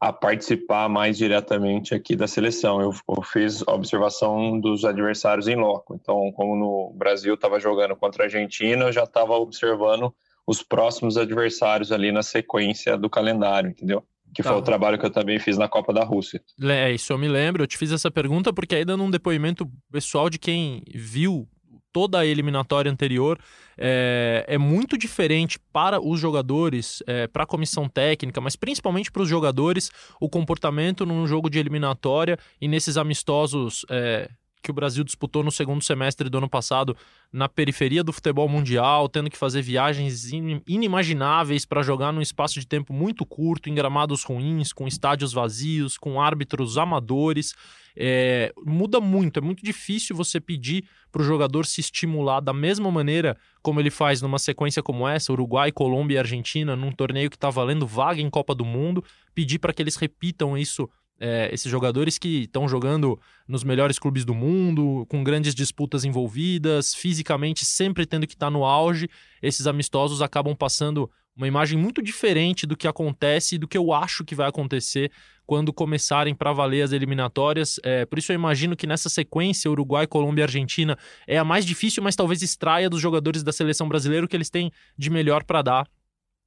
[0.00, 2.80] a participar mais diretamente aqui da seleção.
[2.80, 5.96] Eu, eu, fiz observação dos adversários em loco.
[6.00, 10.14] Então, como no Brasil estava jogando contra a Argentina, eu já estava observando
[10.46, 14.04] os próximos adversários ali na sequência do calendário, entendeu?
[14.34, 14.50] Que tá.
[14.50, 16.40] foi o trabalho que eu também fiz na Copa da Rússia.
[16.62, 17.62] É, isso eu me lembro.
[17.62, 21.48] Eu te fiz essa pergunta porque aí dando um depoimento pessoal de quem viu
[21.92, 23.38] toda a eliminatória anterior
[23.76, 29.22] é, é muito diferente para os jogadores, é, para a comissão técnica, mas principalmente para
[29.22, 29.90] os jogadores,
[30.20, 34.28] o comportamento num jogo de eliminatória e nesses amistosos é,
[34.62, 36.96] que o Brasil disputou no segundo semestre do ano passado
[37.32, 40.30] na periferia do futebol mundial, tendo que fazer viagens
[40.66, 45.98] inimagináveis para jogar num espaço de tempo muito curto, em gramados ruins, com estádios vazios,
[45.98, 47.54] com árbitros amadores.
[47.94, 52.90] É, muda muito, é muito difícil você pedir para o jogador se estimular da mesma
[52.90, 57.36] maneira como ele faz numa sequência como essa, Uruguai, Colômbia e Argentina, num torneio que
[57.36, 60.88] está valendo vaga em Copa do Mundo, pedir para que eles repitam isso
[61.24, 66.92] é, esses jogadores que estão jogando nos melhores clubes do mundo, com grandes disputas envolvidas,
[66.92, 69.08] fisicamente sempre tendo que estar tá no auge,
[69.40, 73.92] esses amistosos acabam passando uma imagem muito diferente do que acontece e do que eu
[73.92, 75.12] acho que vai acontecer
[75.46, 77.78] quando começarem para valer as eliminatórias.
[77.84, 81.64] É, por isso eu imagino que nessa sequência, Uruguai, Colômbia e Argentina é a mais
[81.64, 85.44] difícil, mas talvez extraia dos jogadores da seleção brasileira o que eles têm de melhor
[85.44, 85.86] para dar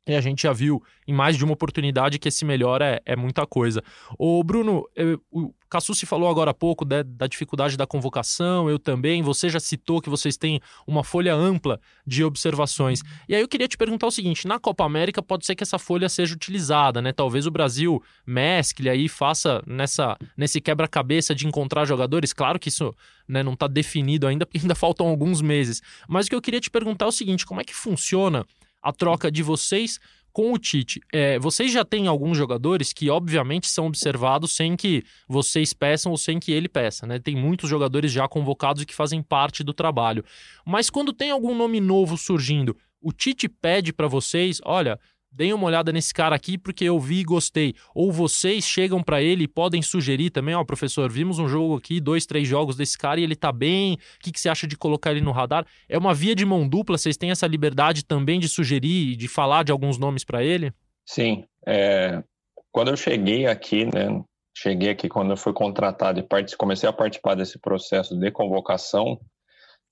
[0.07, 3.15] E a gente já viu em mais de uma oportunidade que esse melhor é, é
[3.15, 3.83] muita coisa.
[4.19, 8.77] O Bruno, eu, o Cassucci falou agora há pouco da, da, dificuldade da convocação, eu
[8.77, 9.23] também.
[9.23, 13.01] Você já citou que vocês têm uma folha ampla de observações.
[13.27, 15.79] E aí eu queria te perguntar o seguinte: na Copa América pode ser que essa
[15.79, 17.11] folha seja utilizada, né?
[17.11, 22.31] Talvez o Brasil mescle aí, faça nessa, nesse quebra-cabeça de encontrar jogadores.
[22.31, 22.95] Claro que isso
[23.27, 25.81] né, não está definido ainda, porque ainda faltam alguns meses.
[26.07, 28.45] Mas o que eu queria te perguntar é o seguinte: como é que funciona?
[28.85, 29.99] A troca de vocês
[30.31, 31.01] com o Tite.
[31.11, 36.17] É, vocês já têm alguns jogadores que, obviamente, são observados sem que vocês peçam ou
[36.17, 37.17] sem que ele peça, né?
[37.17, 40.23] Tem muitos jogadores já convocados que fazem parte do trabalho.
[40.63, 44.99] Mas quando tem algum nome novo surgindo, o Tite pede para vocês: olha,
[45.35, 47.73] deem uma olhada nesse cara aqui porque eu vi e gostei.
[47.93, 51.75] Ou vocês chegam para ele e podem sugerir também, ó, oh, professor, vimos um jogo
[51.75, 54.65] aqui, dois, três jogos desse cara e ele tá bem, o que, que você acha
[54.65, 55.65] de colocar ele no radar?
[55.89, 59.27] É uma via de mão dupla, vocês têm essa liberdade também de sugerir e de
[59.27, 60.71] falar de alguns nomes para ele?
[61.05, 62.23] Sim, é...
[62.71, 64.23] quando eu cheguei aqui, né,
[64.57, 69.19] cheguei aqui quando eu fui contratado e comecei a participar desse processo de convocação,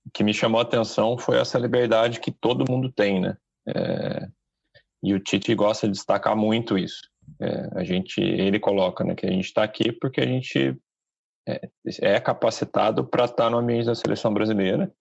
[0.05, 3.37] o que me chamou a atenção foi essa liberdade que todo mundo tem, né?
[3.67, 4.27] É
[5.03, 7.01] e o Tite gosta de destacar muito isso.
[7.39, 10.77] É, a gente, ele coloca, né, que a gente está aqui porque a gente
[11.47, 11.69] é,
[12.01, 14.91] é capacitado para estar tá no ambiente da seleção brasileira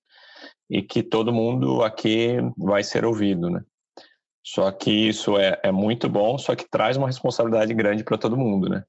[0.69, 3.63] e que todo mundo aqui vai ser ouvido, né?
[4.45, 8.37] Só que isso é, é muito bom, só que traz uma responsabilidade grande para todo
[8.37, 8.83] mundo, né?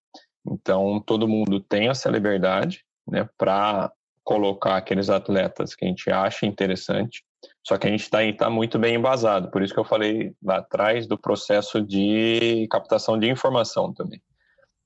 [0.48, 3.92] Então todo mundo tem essa liberdade, né, para
[4.24, 7.24] colocar aqueles atletas que a gente acha interessante
[7.66, 10.58] só que a gente está tá muito bem embasado, por isso que eu falei lá
[10.58, 14.22] atrás do processo de captação de informação também.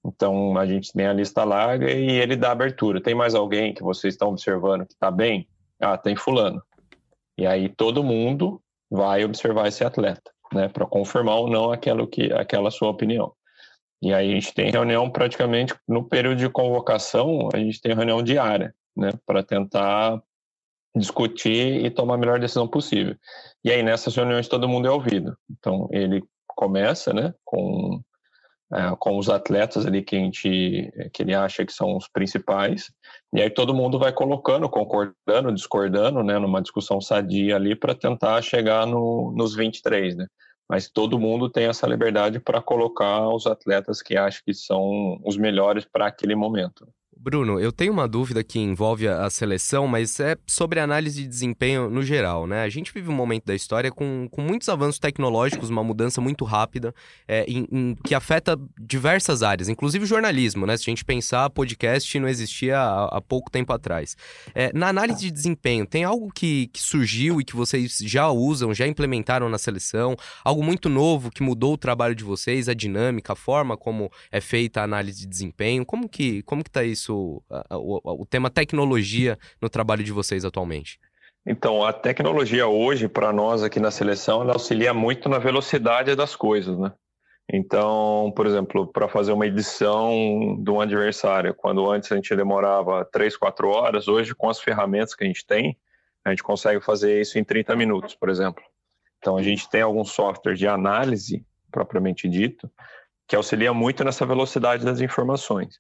[0.06, 3.02] Então a gente tem a lista larga e ele dá abertura.
[3.02, 5.48] Tem mais alguém que vocês estão observando que está bem?
[5.82, 6.62] Ah, tem fulano.
[7.38, 12.32] E aí todo mundo vai observar esse atleta, né, para confirmar ou não aquilo que
[12.32, 13.34] aquela sua opinião.
[14.02, 18.24] E aí a gente tem reunião praticamente no período de convocação, a gente tem reunião
[18.24, 20.22] diária, né, para tentar
[20.96, 23.16] discutir e tomar a melhor decisão possível.
[23.64, 25.38] E aí nessas reuniões todo mundo é ouvido.
[25.50, 28.02] Então ele começa, né, com
[28.74, 32.92] é, com os atletas ali que a gente que ele acha que são os principais.
[33.34, 38.42] E aí todo mundo vai colocando, concordando, discordando, né, numa discussão sadia ali para tentar
[38.42, 40.28] chegar no, nos 23, né?
[40.70, 45.38] Mas todo mundo tem essa liberdade para colocar os atletas que acha que são os
[45.38, 46.86] melhores para aquele momento.
[47.28, 51.90] Bruno, eu tenho uma dúvida que envolve a seleção, mas é sobre análise de desempenho
[51.90, 52.64] no geral, né?
[52.64, 56.46] A gente vive um momento da história com, com muitos avanços tecnológicos, uma mudança muito
[56.46, 56.96] rápida,
[57.28, 60.78] é, em, em, que afeta diversas áreas, inclusive jornalismo, né?
[60.78, 64.16] Se a gente pensar, podcast não existia há, há pouco tempo atrás.
[64.56, 68.74] É, na análise de desempenho, tem algo que, que surgiu e que vocês já usam,
[68.74, 70.16] já implementaram na seleção?
[70.46, 74.40] Algo muito novo que mudou o trabalho de vocês, a dinâmica, a forma como é
[74.40, 75.86] feita a análise de desempenho?
[75.86, 77.17] Como que, como que tá isso?
[77.18, 81.00] Isso, o, o tema tecnologia no trabalho de vocês atualmente?
[81.46, 86.36] Então, a tecnologia hoje, para nós aqui na seleção, ela auxilia muito na velocidade das
[86.36, 86.92] coisas, né?
[87.52, 93.06] Então, por exemplo, para fazer uma edição de um adversário, quando antes a gente demorava
[93.06, 95.78] 3, 4 horas, hoje com as ferramentas que a gente tem,
[96.26, 98.62] a gente consegue fazer isso em 30 minutos, por exemplo.
[99.18, 102.70] Então, a gente tem alguns softwares de análise, propriamente dito,
[103.26, 105.80] que auxilia muito nessa velocidade das informações.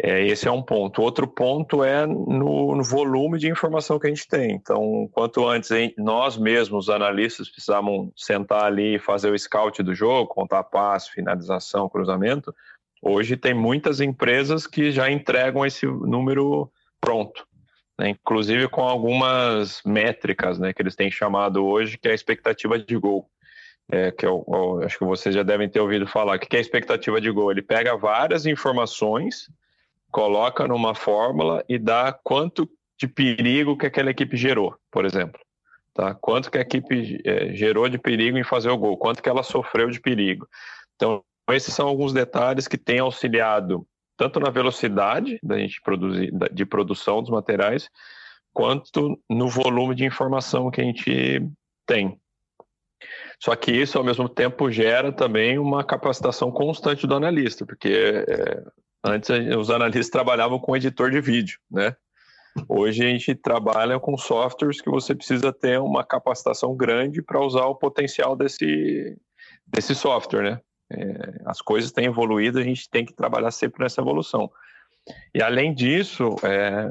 [0.00, 1.02] É, esse é um ponto.
[1.02, 4.52] Outro ponto é no, no, volume de informação que a gente tem.
[4.52, 10.34] Então, quanto antes nós mesmos, analistas, precisavam sentar ali e fazer o scout do jogo,
[10.34, 12.54] contar passe, finalização, cruzamento,
[13.00, 17.46] hoje tem muitas empresas que já entregam esse número pronto.
[17.98, 18.10] Né?
[18.10, 22.96] Inclusive com algumas métricas né, que eles têm chamado hoje, que é a expectativa de
[22.96, 23.28] gol.
[23.90, 26.36] É, que eu, eu, acho que vocês já devem ter ouvido falar.
[26.36, 27.50] O que é a expectativa de gol?
[27.50, 29.50] Ele pega várias informações
[30.12, 32.68] coloca numa fórmula e dá quanto
[33.00, 35.40] de perigo que aquela equipe gerou, por exemplo.
[35.94, 36.14] Tá?
[36.14, 39.42] Quanto que a equipe é, gerou de perigo em fazer o gol, quanto que ela
[39.42, 40.46] sofreu de perigo.
[40.94, 46.64] Então, esses são alguns detalhes que têm auxiliado tanto na velocidade da gente produzir, de
[46.64, 47.88] produção dos materiais,
[48.52, 51.42] quanto no volume de informação que a gente
[51.86, 52.20] tem.
[53.40, 58.62] Só que isso, ao mesmo tempo, gera também uma capacitação constante do analista, porque é,
[59.04, 61.96] Antes os analistas trabalhavam com editor de vídeo, né?
[62.68, 67.64] Hoje a gente trabalha com softwares que você precisa ter uma capacitação grande para usar
[67.64, 69.16] o potencial desse,
[69.66, 70.60] desse software, né?
[70.92, 74.50] É, as coisas têm evoluído, a gente tem que trabalhar sempre nessa evolução.
[75.34, 76.90] E além disso, é,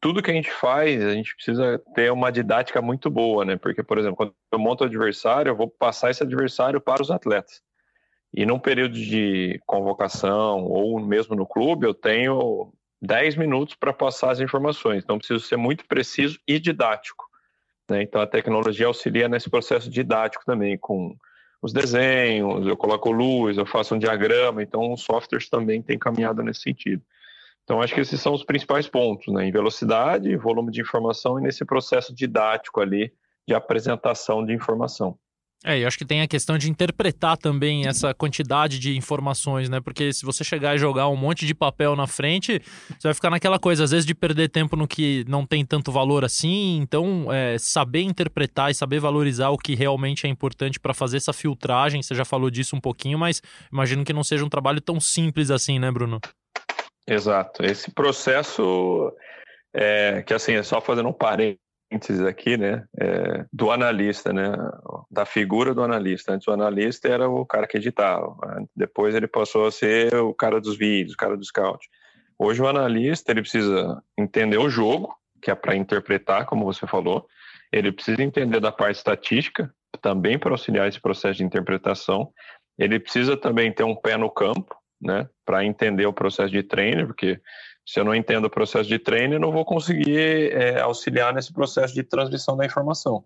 [0.00, 3.56] tudo que a gente faz, a gente precisa ter uma didática muito boa, né?
[3.56, 7.10] Porque, por exemplo, quando eu monto o adversário, eu vou passar esse adversário para os
[7.10, 7.60] atletas.
[8.34, 14.30] E num período de convocação ou mesmo no clube, eu tenho 10 minutos para passar
[14.30, 15.02] as informações.
[15.02, 17.24] Então, preciso ser muito preciso e didático.
[17.90, 18.02] Né?
[18.02, 21.14] Então, a tecnologia auxilia nesse processo didático também, com
[21.60, 24.62] os desenhos, eu coloco luz, eu faço um diagrama.
[24.62, 27.02] Então, os softwares também têm caminhado nesse sentido.
[27.64, 29.46] Então, acho que esses são os principais pontos, né?
[29.46, 33.12] em velocidade, volume de informação e nesse processo didático ali
[33.46, 35.18] de apresentação de informação.
[35.64, 39.80] É, e acho que tem a questão de interpretar também essa quantidade de informações, né?
[39.80, 42.60] Porque se você chegar e jogar um monte de papel na frente,
[42.98, 45.92] você vai ficar naquela coisa, às vezes, de perder tempo no que não tem tanto
[45.92, 46.78] valor assim.
[46.78, 51.32] Então, é, saber interpretar e saber valorizar o que realmente é importante para fazer essa
[51.32, 53.40] filtragem, você já falou disso um pouquinho, mas
[53.72, 56.20] imagino que não seja um trabalho tão simples assim, né, Bruno?
[57.06, 57.64] Exato.
[57.64, 59.12] Esse processo,
[59.72, 61.61] é, que assim, é só fazendo um parênteses
[62.28, 64.52] aqui, né, é, do analista, né,
[65.10, 66.32] da figura do analista.
[66.32, 68.36] Antes o analista era o cara que editava,
[68.74, 71.88] depois ele passou a ser o cara dos vídeos, o cara do scout.
[72.38, 77.26] Hoje o analista ele precisa entender o jogo, que é para interpretar, como você falou.
[77.72, 82.30] Ele precisa entender da parte estatística, também para auxiliar esse processo de interpretação.
[82.78, 87.06] Ele precisa também ter um pé no campo, né, para entender o processo de treino,
[87.06, 87.40] porque
[87.84, 91.52] se eu não entendo o processo de treino, eu não vou conseguir é, auxiliar nesse
[91.52, 93.24] processo de transmissão da informação.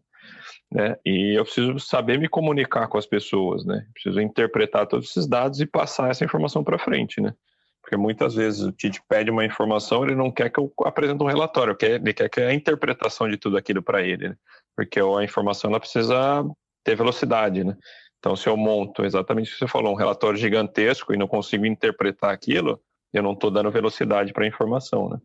[0.70, 0.96] Né?
[1.04, 3.86] E eu preciso saber me comunicar com as pessoas, né?
[3.92, 7.32] Preciso interpretar todos esses dados e passar essa informação para frente, né?
[7.80, 11.28] Porque muitas vezes o Tite pede uma informação, ele não quer que eu apresente um
[11.28, 14.36] relatório, ele quer que a interpretação de tudo aquilo para ele, né?
[14.74, 16.44] Porque a informação ela precisa
[16.82, 17.76] ter velocidade, né?
[18.18, 21.64] Então, se eu monto exatamente o que você falou, um relatório gigantesco e não consigo
[21.64, 22.80] interpretar aquilo,
[23.18, 25.18] eu não estou dando velocidade para a informação, né?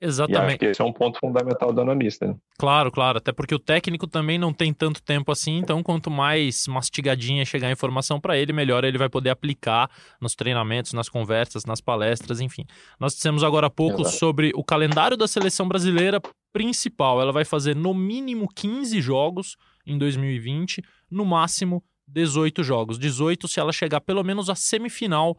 [0.00, 0.62] Exatamente.
[0.64, 2.26] E esse é um ponto fundamental do analista.
[2.26, 2.36] Né?
[2.58, 3.18] Claro, claro.
[3.18, 7.68] Até porque o técnico também não tem tanto tempo assim, então quanto mais mastigadinha chegar
[7.68, 12.40] a informação para ele, melhor ele vai poder aplicar nos treinamentos, nas conversas, nas palestras,
[12.40, 12.64] enfim.
[13.00, 14.16] Nós dissemos agora há pouco Exato.
[14.16, 16.20] sobre o calendário da seleção brasileira
[16.52, 17.20] principal.
[17.20, 22.98] Ela vai fazer no mínimo 15 jogos em 2020, no máximo 18 jogos.
[22.98, 25.36] 18 se ela chegar pelo menos à semifinal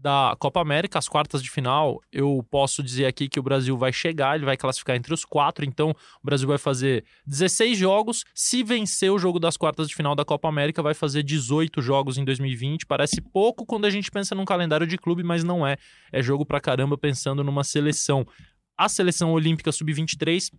[0.00, 3.92] da Copa América, as quartas de final, eu posso dizer aqui que o Brasil vai
[3.92, 8.24] chegar, ele vai classificar entre os quatro, então o Brasil vai fazer 16 jogos.
[8.34, 12.18] Se vencer o jogo das quartas de final da Copa América, vai fazer 18 jogos
[12.18, 12.86] em 2020.
[12.86, 15.76] Parece pouco quando a gente pensa num calendário de clube, mas não é.
[16.12, 18.26] É jogo pra caramba pensando numa seleção.
[18.78, 20.50] A seleção olímpica sub-23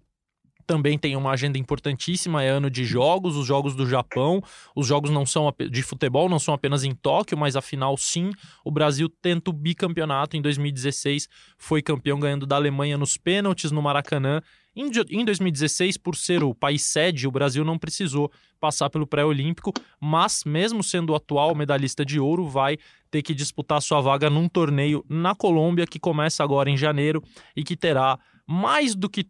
[0.67, 4.43] também tem uma agenda importantíssima, é ano de jogos, os jogos do Japão,
[4.75, 8.31] os jogos não são de futebol não são apenas em Tóquio, mas afinal sim,
[8.65, 13.81] o Brasil tenta o bicampeonato em 2016, foi campeão ganhando da Alemanha nos pênaltis no
[13.81, 14.41] Maracanã.
[14.75, 20.43] Em 2016, por ser o país sede, o Brasil não precisou passar pelo pré-olímpico, mas
[20.45, 22.77] mesmo sendo o atual medalhista de ouro, vai
[23.09, 27.23] ter que disputar sua vaga num torneio na Colômbia que começa agora em janeiro
[27.55, 29.25] e que terá mais do que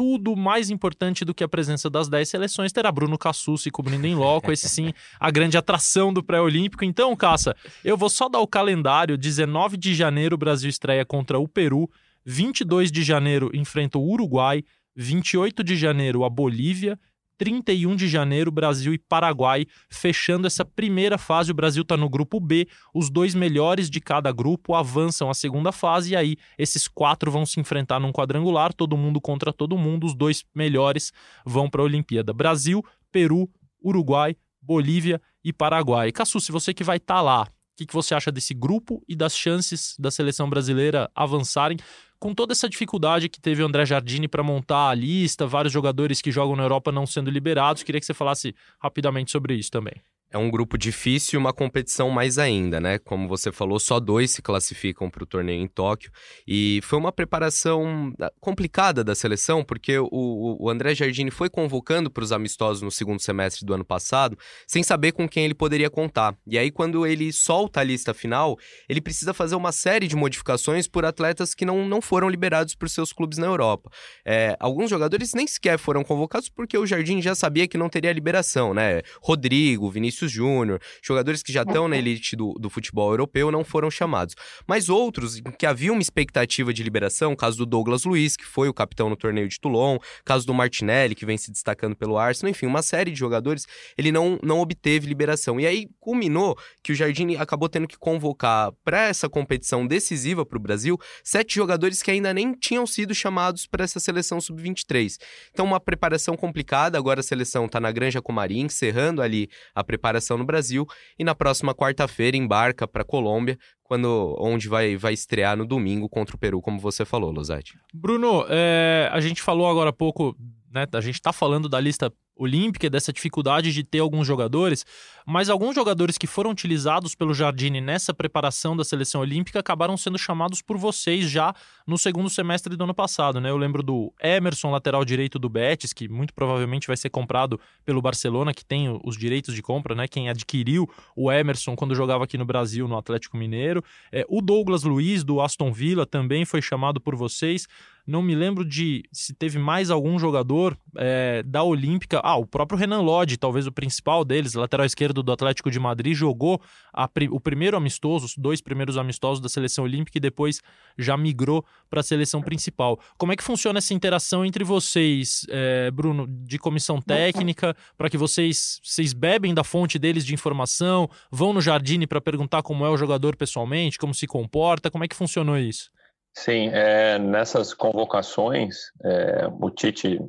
[0.00, 4.14] tudo mais importante do que a presença das 10 seleções terá Bruno Cassucci cobrindo em
[4.14, 6.86] loco, esse sim, a grande atração do pré-olímpico.
[6.86, 9.18] Então, Caça, eu vou só dar o calendário.
[9.18, 11.86] 19 de janeiro, o Brasil estreia contra o Peru.
[12.24, 14.64] 22 de janeiro, enfrenta o Uruguai.
[14.96, 16.98] 28 de janeiro, a Bolívia.
[17.40, 21.50] 31 de janeiro, Brasil e Paraguai, fechando essa primeira fase.
[21.50, 22.68] O Brasil está no grupo B.
[22.94, 27.46] Os dois melhores de cada grupo avançam à segunda fase e aí esses quatro vão
[27.46, 30.06] se enfrentar num quadrangular, todo mundo contra todo mundo.
[30.06, 32.34] Os dois melhores vão para a Olimpíada.
[32.34, 33.48] Brasil, Peru,
[33.82, 36.12] Uruguai, Bolívia e Paraguai.
[36.12, 37.48] Cassu, se você que vai estar tá lá,
[37.80, 41.78] que, que você acha desse grupo e das chances da seleção brasileira avançarem?
[42.22, 46.20] com toda essa dificuldade que teve o André Jardini para montar a lista, vários jogadores
[46.20, 49.94] que jogam na Europa não sendo liberados, queria que você falasse rapidamente sobre isso também.
[50.32, 53.00] É um grupo difícil e uma competição mais ainda, né?
[53.00, 56.12] Como você falou, só dois se classificam para o torneio em Tóquio.
[56.46, 62.08] E foi uma preparação ah, complicada da seleção, porque o, o André Jardini foi convocando
[62.08, 64.38] para os amistosos no segundo semestre do ano passado,
[64.68, 66.36] sem saber com quem ele poderia contar.
[66.46, 68.56] E aí, quando ele solta a lista final,
[68.88, 72.88] ele precisa fazer uma série de modificações por atletas que não, não foram liberados por
[72.88, 73.90] seus clubes na Europa.
[74.24, 78.12] É, alguns jogadores nem sequer foram convocados porque o Jardine já sabia que não teria
[78.12, 79.02] liberação, né?
[79.20, 83.64] Rodrigo, Vinícius Vinícius Júnior, jogadores que já estão na elite do, do futebol europeu não
[83.64, 84.34] foram chamados.
[84.66, 88.74] Mas outros que havia uma expectativa de liberação, caso do Douglas Luiz, que foi o
[88.74, 92.66] capitão no torneio de Toulon, caso do Martinelli, que vem se destacando pelo Arsenal, enfim,
[92.66, 95.58] uma série de jogadores, ele não, não obteve liberação.
[95.58, 100.58] E aí culminou que o Jardine acabou tendo que convocar para essa competição decisiva para
[100.58, 105.16] o Brasil sete jogadores que ainda nem tinham sido chamados para essa seleção sub-23.
[105.52, 106.98] Então, uma preparação complicada.
[106.98, 110.86] Agora a seleção está na Granja Comarim, encerrando ali a preparação no Brasil.
[111.18, 116.36] E na próxima quarta-feira embarca para Colômbia, quando, onde vai, vai estrear no domingo contra
[116.36, 117.78] o Peru, como você falou, Losati.
[117.92, 120.36] Bruno, é, a gente falou agora há pouco,
[120.72, 120.86] né?
[120.92, 124.86] A gente está falando da lista olímpica, dessa dificuldade de ter alguns jogadores,
[125.26, 130.18] mas alguns jogadores que foram utilizados pelo Jardine nessa preparação da seleção olímpica acabaram sendo
[130.18, 131.54] chamados por vocês já
[131.86, 133.50] no segundo semestre do ano passado, né?
[133.50, 138.00] Eu lembro do Emerson, lateral direito do Betis, que muito provavelmente vai ser comprado pelo
[138.00, 140.08] Barcelona, que tem os direitos de compra, né?
[140.08, 143.84] Quem adquiriu o Emerson quando jogava aqui no Brasil, no Atlético Mineiro.
[144.10, 147.66] É, o Douglas Luiz, do Aston Villa, também foi chamado por vocês.
[148.10, 152.20] Não me lembro de se teve mais algum jogador é, da Olímpica.
[152.24, 156.12] Ah, o próprio Renan Lodge, talvez o principal deles, lateral esquerdo do Atlético de Madrid,
[156.12, 156.60] jogou
[156.92, 160.60] a, o primeiro amistoso, os dois primeiros amistosos da seleção olímpica e depois
[160.98, 162.98] já migrou para a seleção principal.
[163.16, 168.18] Como é que funciona essa interação entre vocês, é, Bruno, de comissão técnica, para que
[168.18, 172.90] vocês, vocês bebem da fonte deles de informação, vão no Jardine para perguntar como é
[172.90, 175.92] o jogador pessoalmente, como se comporta, como é que funcionou isso?
[176.32, 180.20] Sim, é, nessas convocações, é, o Tite,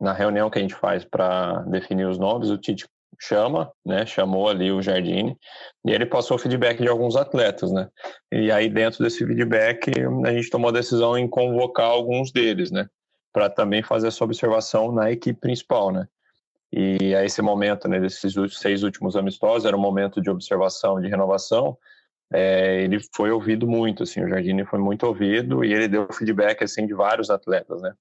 [0.00, 2.86] na reunião que a gente faz para definir os nomes, o Tite
[3.20, 5.36] chama, né, chamou ali o Jardine,
[5.84, 7.88] e ele passou feedback de alguns atletas, né,
[8.32, 9.92] e aí dentro desse feedback
[10.24, 12.88] a gente tomou a decisão em convocar alguns deles, né,
[13.32, 16.08] para também fazer essa observação na equipe principal, né,
[16.72, 21.08] e a esse momento, né, desses seis últimos amistosos, era um momento de observação, de
[21.08, 21.76] renovação,
[22.32, 26.62] é, ele foi ouvido muito, assim, o Jardine foi muito ouvido e ele deu feedback,
[26.64, 27.92] assim, de vários atletas, né?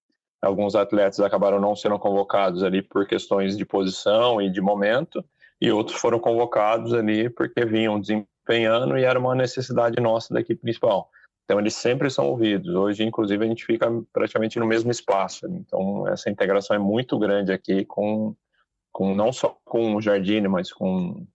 [0.41, 5.23] Alguns atletas acabaram não sendo convocados ali por questões de posição e de momento,
[5.59, 10.61] e outros foram convocados ali porque vinham desempenhando e era uma necessidade nossa da equipe
[10.61, 11.09] principal.
[11.45, 12.73] Então, eles sempre são ouvidos.
[12.73, 15.45] Hoje, inclusive, a gente fica praticamente no mesmo espaço.
[15.47, 18.33] Então, essa integração é muito grande aqui com,
[18.91, 21.27] com não só com o Jardine, mas com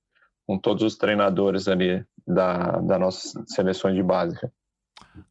[0.46, 4.36] com todos os treinadores ali da, da nossa seleção de base.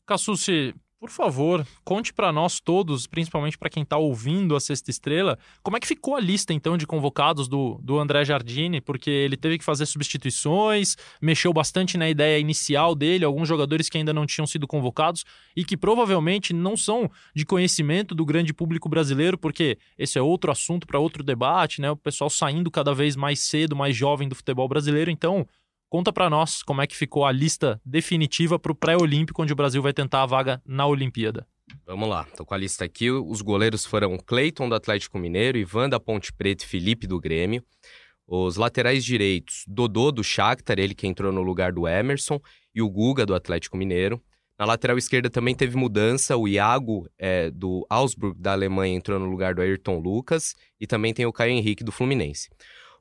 [0.06, 0.74] Cassucci,
[1.06, 5.78] por favor, conte para nós todos, principalmente para quem está ouvindo a Sexta Estrela, como
[5.78, 9.60] é que ficou a lista então de convocados do, do André Jardine, porque ele teve
[9.60, 14.48] que fazer substituições, mexeu bastante na ideia inicial dele, alguns jogadores que ainda não tinham
[14.48, 15.26] sido convocados
[15.56, 20.50] e que provavelmente não são de conhecimento do grande público brasileiro, porque esse é outro
[20.50, 21.92] assunto para outro debate, né?
[21.92, 25.46] O pessoal saindo cada vez mais cedo, mais jovem do futebol brasileiro, então
[25.90, 29.56] Conta para nós como é que ficou a lista definitiva para o pré-olímpico, onde o
[29.56, 31.48] Brasil vai tentar a vaga na Olimpíada.
[31.86, 33.10] Vamos lá, tô com a lista aqui.
[33.10, 37.64] Os goleiros foram Cleiton do Atlético Mineiro, Ivan da Ponte Preta e Felipe do Grêmio.
[38.28, 42.40] Os laterais direitos, Dodô do Shakhtar, ele que entrou no lugar do Emerson,
[42.74, 44.22] e o Guga do Atlético Mineiro.
[44.58, 49.26] Na lateral esquerda também teve mudança, o Iago é, do Augsburg da Alemanha entrou no
[49.26, 52.50] lugar do Ayrton Lucas e também tem o Caio Henrique do Fluminense.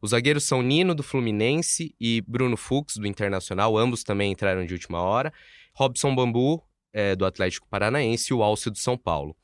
[0.00, 3.76] Os zagueiros são Nino, do Fluminense, e Bruno Fux, do Internacional.
[3.76, 5.32] Ambos também entraram de última hora.
[5.74, 9.36] Robson Bambu, é, do Atlético Paranaense, e o Alcio, do São Paulo.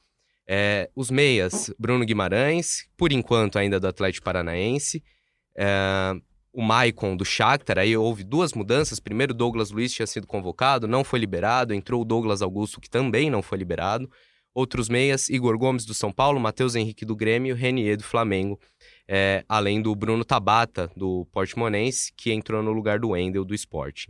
[0.47, 5.03] É, os meias, Bruno Guimarães, por enquanto ainda do Atlético Paranaense.
[5.57, 6.15] É,
[6.53, 8.99] o Maicon, do Shakhtar, aí houve duas mudanças.
[8.99, 11.73] Primeiro, Douglas Luiz tinha sido convocado, não foi liberado.
[11.73, 14.11] Entrou o Douglas Augusto, que também não foi liberado.
[14.53, 18.59] Outros meias, Igor Gomes, do São Paulo, Matheus Henrique, do Grêmio, Renier, do Flamengo
[19.13, 24.07] é, além do Bruno Tabata, do Portimonense, que entrou no lugar do Wendel, do Sport.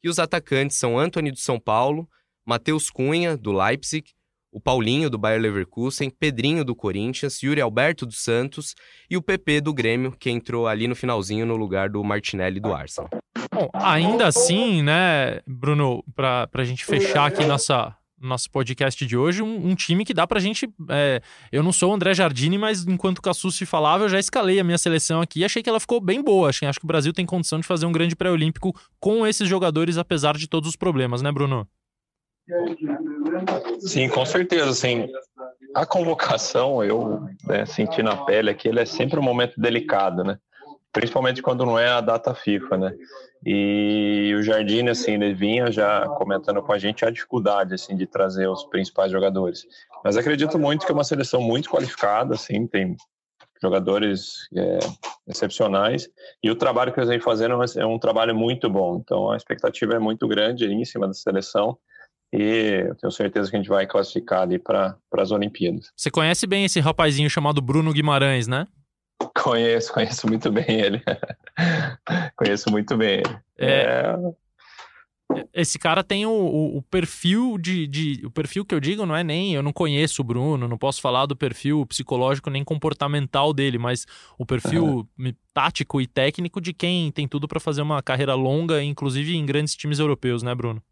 [0.00, 2.08] E os atacantes são Anthony do São Paulo,
[2.46, 4.12] Matheus Cunha, do Leipzig,
[4.52, 8.76] o Paulinho, do Bayer Leverkusen, Pedrinho, do Corinthians, Yuri Alberto dos Santos
[9.10, 12.72] e o PP do Grêmio, que entrou ali no finalzinho no lugar do Martinelli do
[12.72, 13.10] Arsenal.
[13.52, 19.42] Bom, ainda assim, né, Bruno, para a gente fechar aqui nossa, nosso podcast de hoje,
[19.42, 20.68] um, um time que dá pra gente.
[20.88, 21.20] É,
[21.52, 24.64] eu não sou o André Jardine, mas enquanto o Cassus falava, eu já escalei a
[24.64, 26.48] minha seleção aqui e achei que ela ficou bem boa.
[26.48, 29.98] Acho, acho que o Brasil tem condição de fazer um grande pré-olímpico com esses jogadores,
[29.98, 31.66] apesar de todos os problemas, né, Bruno?
[33.80, 34.70] Sim, com certeza.
[34.70, 35.06] Assim,
[35.74, 40.38] a convocação, eu né, senti na pele que ele é sempre um momento delicado, né?
[40.98, 42.94] Principalmente quando não é a data FIFA, né?
[43.46, 48.04] E o Jardim, assim, ele vinha já comentando com a gente a dificuldade, assim, de
[48.04, 49.64] trazer os principais jogadores.
[50.04, 52.96] Mas acredito muito que é uma seleção muito qualificada, assim, tem
[53.62, 54.78] jogadores é,
[55.28, 56.08] excepcionais,
[56.42, 59.00] e o trabalho que eles vêm fazendo é um trabalho muito bom.
[59.00, 61.78] Então a expectativa é muito grande em cima da seleção
[62.32, 65.92] e eu tenho certeza que a gente vai classificar ali para as Olimpíadas.
[65.96, 68.66] Você conhece bem esse rapazinho chamado Bruno Guimarães, né?
[69.42, 71.02] Conheço, conheço muito bem ele.
[72.36, 73.38] conheço muito bem ele.
[73.56, 73.82] É...
[73.82, 74.14] é...
[75.52, 78.22] Esse cara tem o, o, o, perfil de, de.
[78.24, 79.54] O perfil que eu digo não é nem.
[79.54, 84.06] Eu não conheço o Bruno, não posso falar do perfil psicológico nem comportamental dele, mas
[84.38, 85.32] o perfil uhum.
[85.52, 89.76] tático e técnico de quem tem tudo para fazer uma carreira longa, inclusive em grandes
[89.76, 90.82] times europeus, né, Bruno?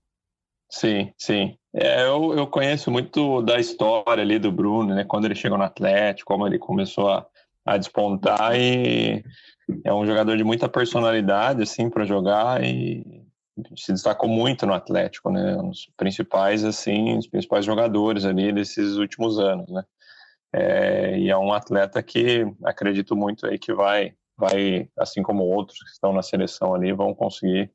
[0.69, 1.57] Sim, sim.
[1.75, 5.05] É, eu, eu conheço muito da história ali do Bruno, né?
[5.05, 7.27] Quando ele chegou no Atlético, como ele começou a,
[7.67, 9.25] a despontar e
[9.85, 13.27] é um jogador de muita personalidade, assim, para jogar e
[13.77, 15.57] se destacou muito no Atlético, né?
[15.57, 19.83] Um dos principais, assim, os principais jogadores ali desses últimos anos, né?
[20.53, 25.83] É, e é um atleta que acredito muito aí que vai, vai, assim como outros
[25.83, 27.71] que estão na seleção ali, vão conseguir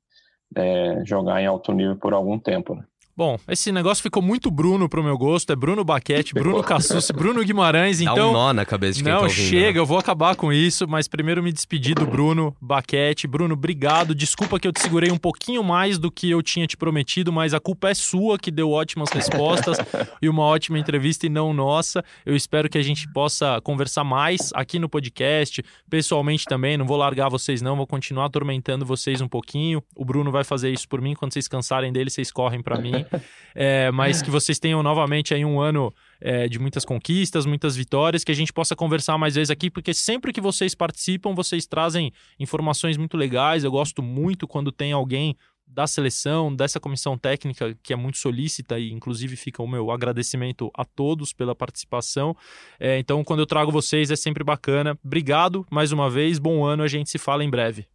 [0.55, 2.75] é, jogar em alto nível por algum tempo.
[2.75, 2.83] Né?
[3.15, 5.51] Bom, esse negócio ficou muito Bruno pro meu gosto.
[5.51, 8.01] É Bruno Baquete, Bruno Cassucci, Bruno Guimarães.
[8.01, 9.49] Então, Dá um nó na cabeça de quem não, tá ouvindo.
[9.49, 9.79] chega, né?
[9.79, 10.87] eu vou acabar com isso.
[10.87, 13.27] Mas primeiro me despedir do Bruno Baquete.
[13.27, 14.15] Bruno, obrigado.
[14.15, 17.53] Desculpa que eu te segurei um pouquinho mais do que eu tinha te prometido, mas
[17.53, 19.77] a culpa é sua que deu ótimas respostas
[20.21, 22.03] e uma ótima entrevista e não nossa.
[22.25, 26.77] Eu espero que a gente possa conversar mais aqui no podcast, pessoalmente também.
[26.77, 29.83] Não vou largar vocês não, vou continuar atormentando vocês um pouquinho.
[29.95, 31.13] O Bruno vai fazer isso por mim.
[31.13, 33.05] Quando vocês cansarem dele, vocês correm para mim.
[33.53, 38.23] É, mas que vocês tenham novamente aí um ano é, de muitas conquistas, muitas vitórias,
[38.23, 42.13] que a gente possa conversar mais vezes aqui, porque sempre que vocês participam, vocês trazem
[42.39, 43.63] informações muito legais.
[43.63, 45.35] Eu gosto muito quando tem alguém
[45.71, 50.69] da seleção, dessa comissão técnica que é muito solícita e inclusive fica o meu agradecimento
[50.75, 52.35] a todos pela participação.
[52.79, 54.97] É, então, quando eu trago vocês é sempre bacana.
[55.03, 57.87] Obrigado mais uma vez, bom ano, a gente se fala em breve.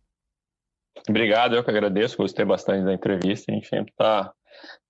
[1.08, 3.52] Obrigado, eu que agradeço, gostei bastante da entrevista.
[3.52, 4.32] A gente sempre está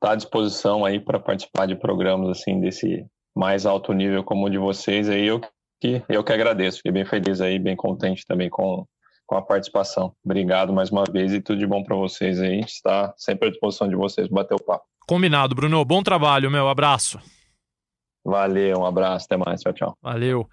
[0.00, 4.50] tá à disposição aí para participar de programas assim desse mais alto nível como o
[4.50, 5.08] de vocês.
[5.08, 5.40] Aí eu
[5.80, 8.86] que eu que agradeço, fiquei bem feliz aí, bem contente também com
[9.26, 10.14] com a participação.
[10.24, 12.60] Obrigado mais uma vez e tudo de bom para vocês aí.
[12.60, 14.84] Está sempre à disposição de vocês bater o papo.
[15.06, 15.84] Combinado, Bruno.
[15.84, 16.68] Bom trabalho, meu.
[16.68, 17.18] Abraço.
[18.24, 19.60] Valeu, um abraço, até mais.
[19.60, 19.98] Tchau, tchau.
[20.02, 20.48] Valeu.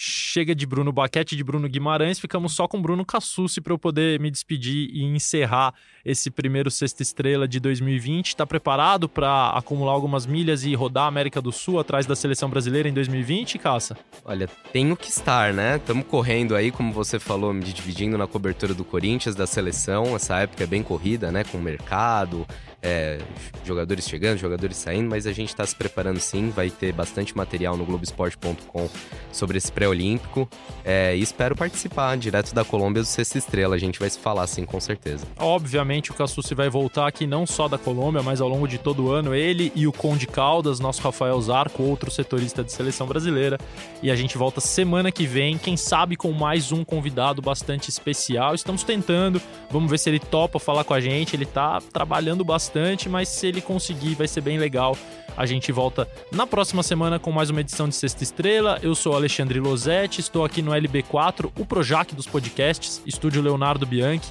[0.00, 4.20] Chega de Bruno Baquete de Bruno Guimarães, ficamos só com Bruno Cassucci para eu poder
[4.20, 5.74] me despedir e encerrar
[6.04, 8.28] esse primeiro Sexta Estrela de 2020.
[8.28, 12.48] Está preparado para acumular algumas milhas e rodar a América do Sul atrás da seleção
[12.48, 13.98] brasileira em 2020, Caça?
[14.24, 15.78] Olha, tenho que estar, né?
[15.78, 20.14] Estamos correndo aí, como você falou, me dividindo na cobertura do Corinthians, da seleção.
[20.14, 21.42] Essa época é bem corrida, né?
[21.42, 22.46] Com o mercado,
[22.80, 23.18] é,
[23.64, 26.50] jogadores chegando, jogadores saindo, mas a gente está se preparando sim.
[26.50, 28.88] Vai ter bastante material no Globoesporte.com
[29.32, 30.48] sobre esse pré-olímpico.
[30.84, 33.74] É, e espero participar direto da Colômbia do Sexta Estrela.
[33.74, 35.26] A gente vai se falar sim, com certeza.
[35.38, 39.06] Obviamente, o Cassucci vai voltar aqui não só da Colômbia, mas ao longo de todo
[39.06, 39.34] o ano.
[39.34, 43.58] Ele e o Conde Caldas, nosso Rafael Zarco, outro setorista de seleção brasileira.
[44.02, 48.54] E a gente volta semana que vem, quem sabe com mais um convidado bastante especial.
[48.54, 51.34] Estamos tentando, vamos ver se ele topa falar com a gente.
[51.34, 54.96] Ele está trabalhando bastante bastante, mas se ele conseguir, vai ser bem legal.
[55.36, 58.78] A gente volta na próxima semana com mais uma edição de Sexta Estrela.
[58.82, 64.30] Eu sou Alexandre Losetti, estou aqui no LB4, o Projac dos podcasts, estúdio Leonardo Bianchi.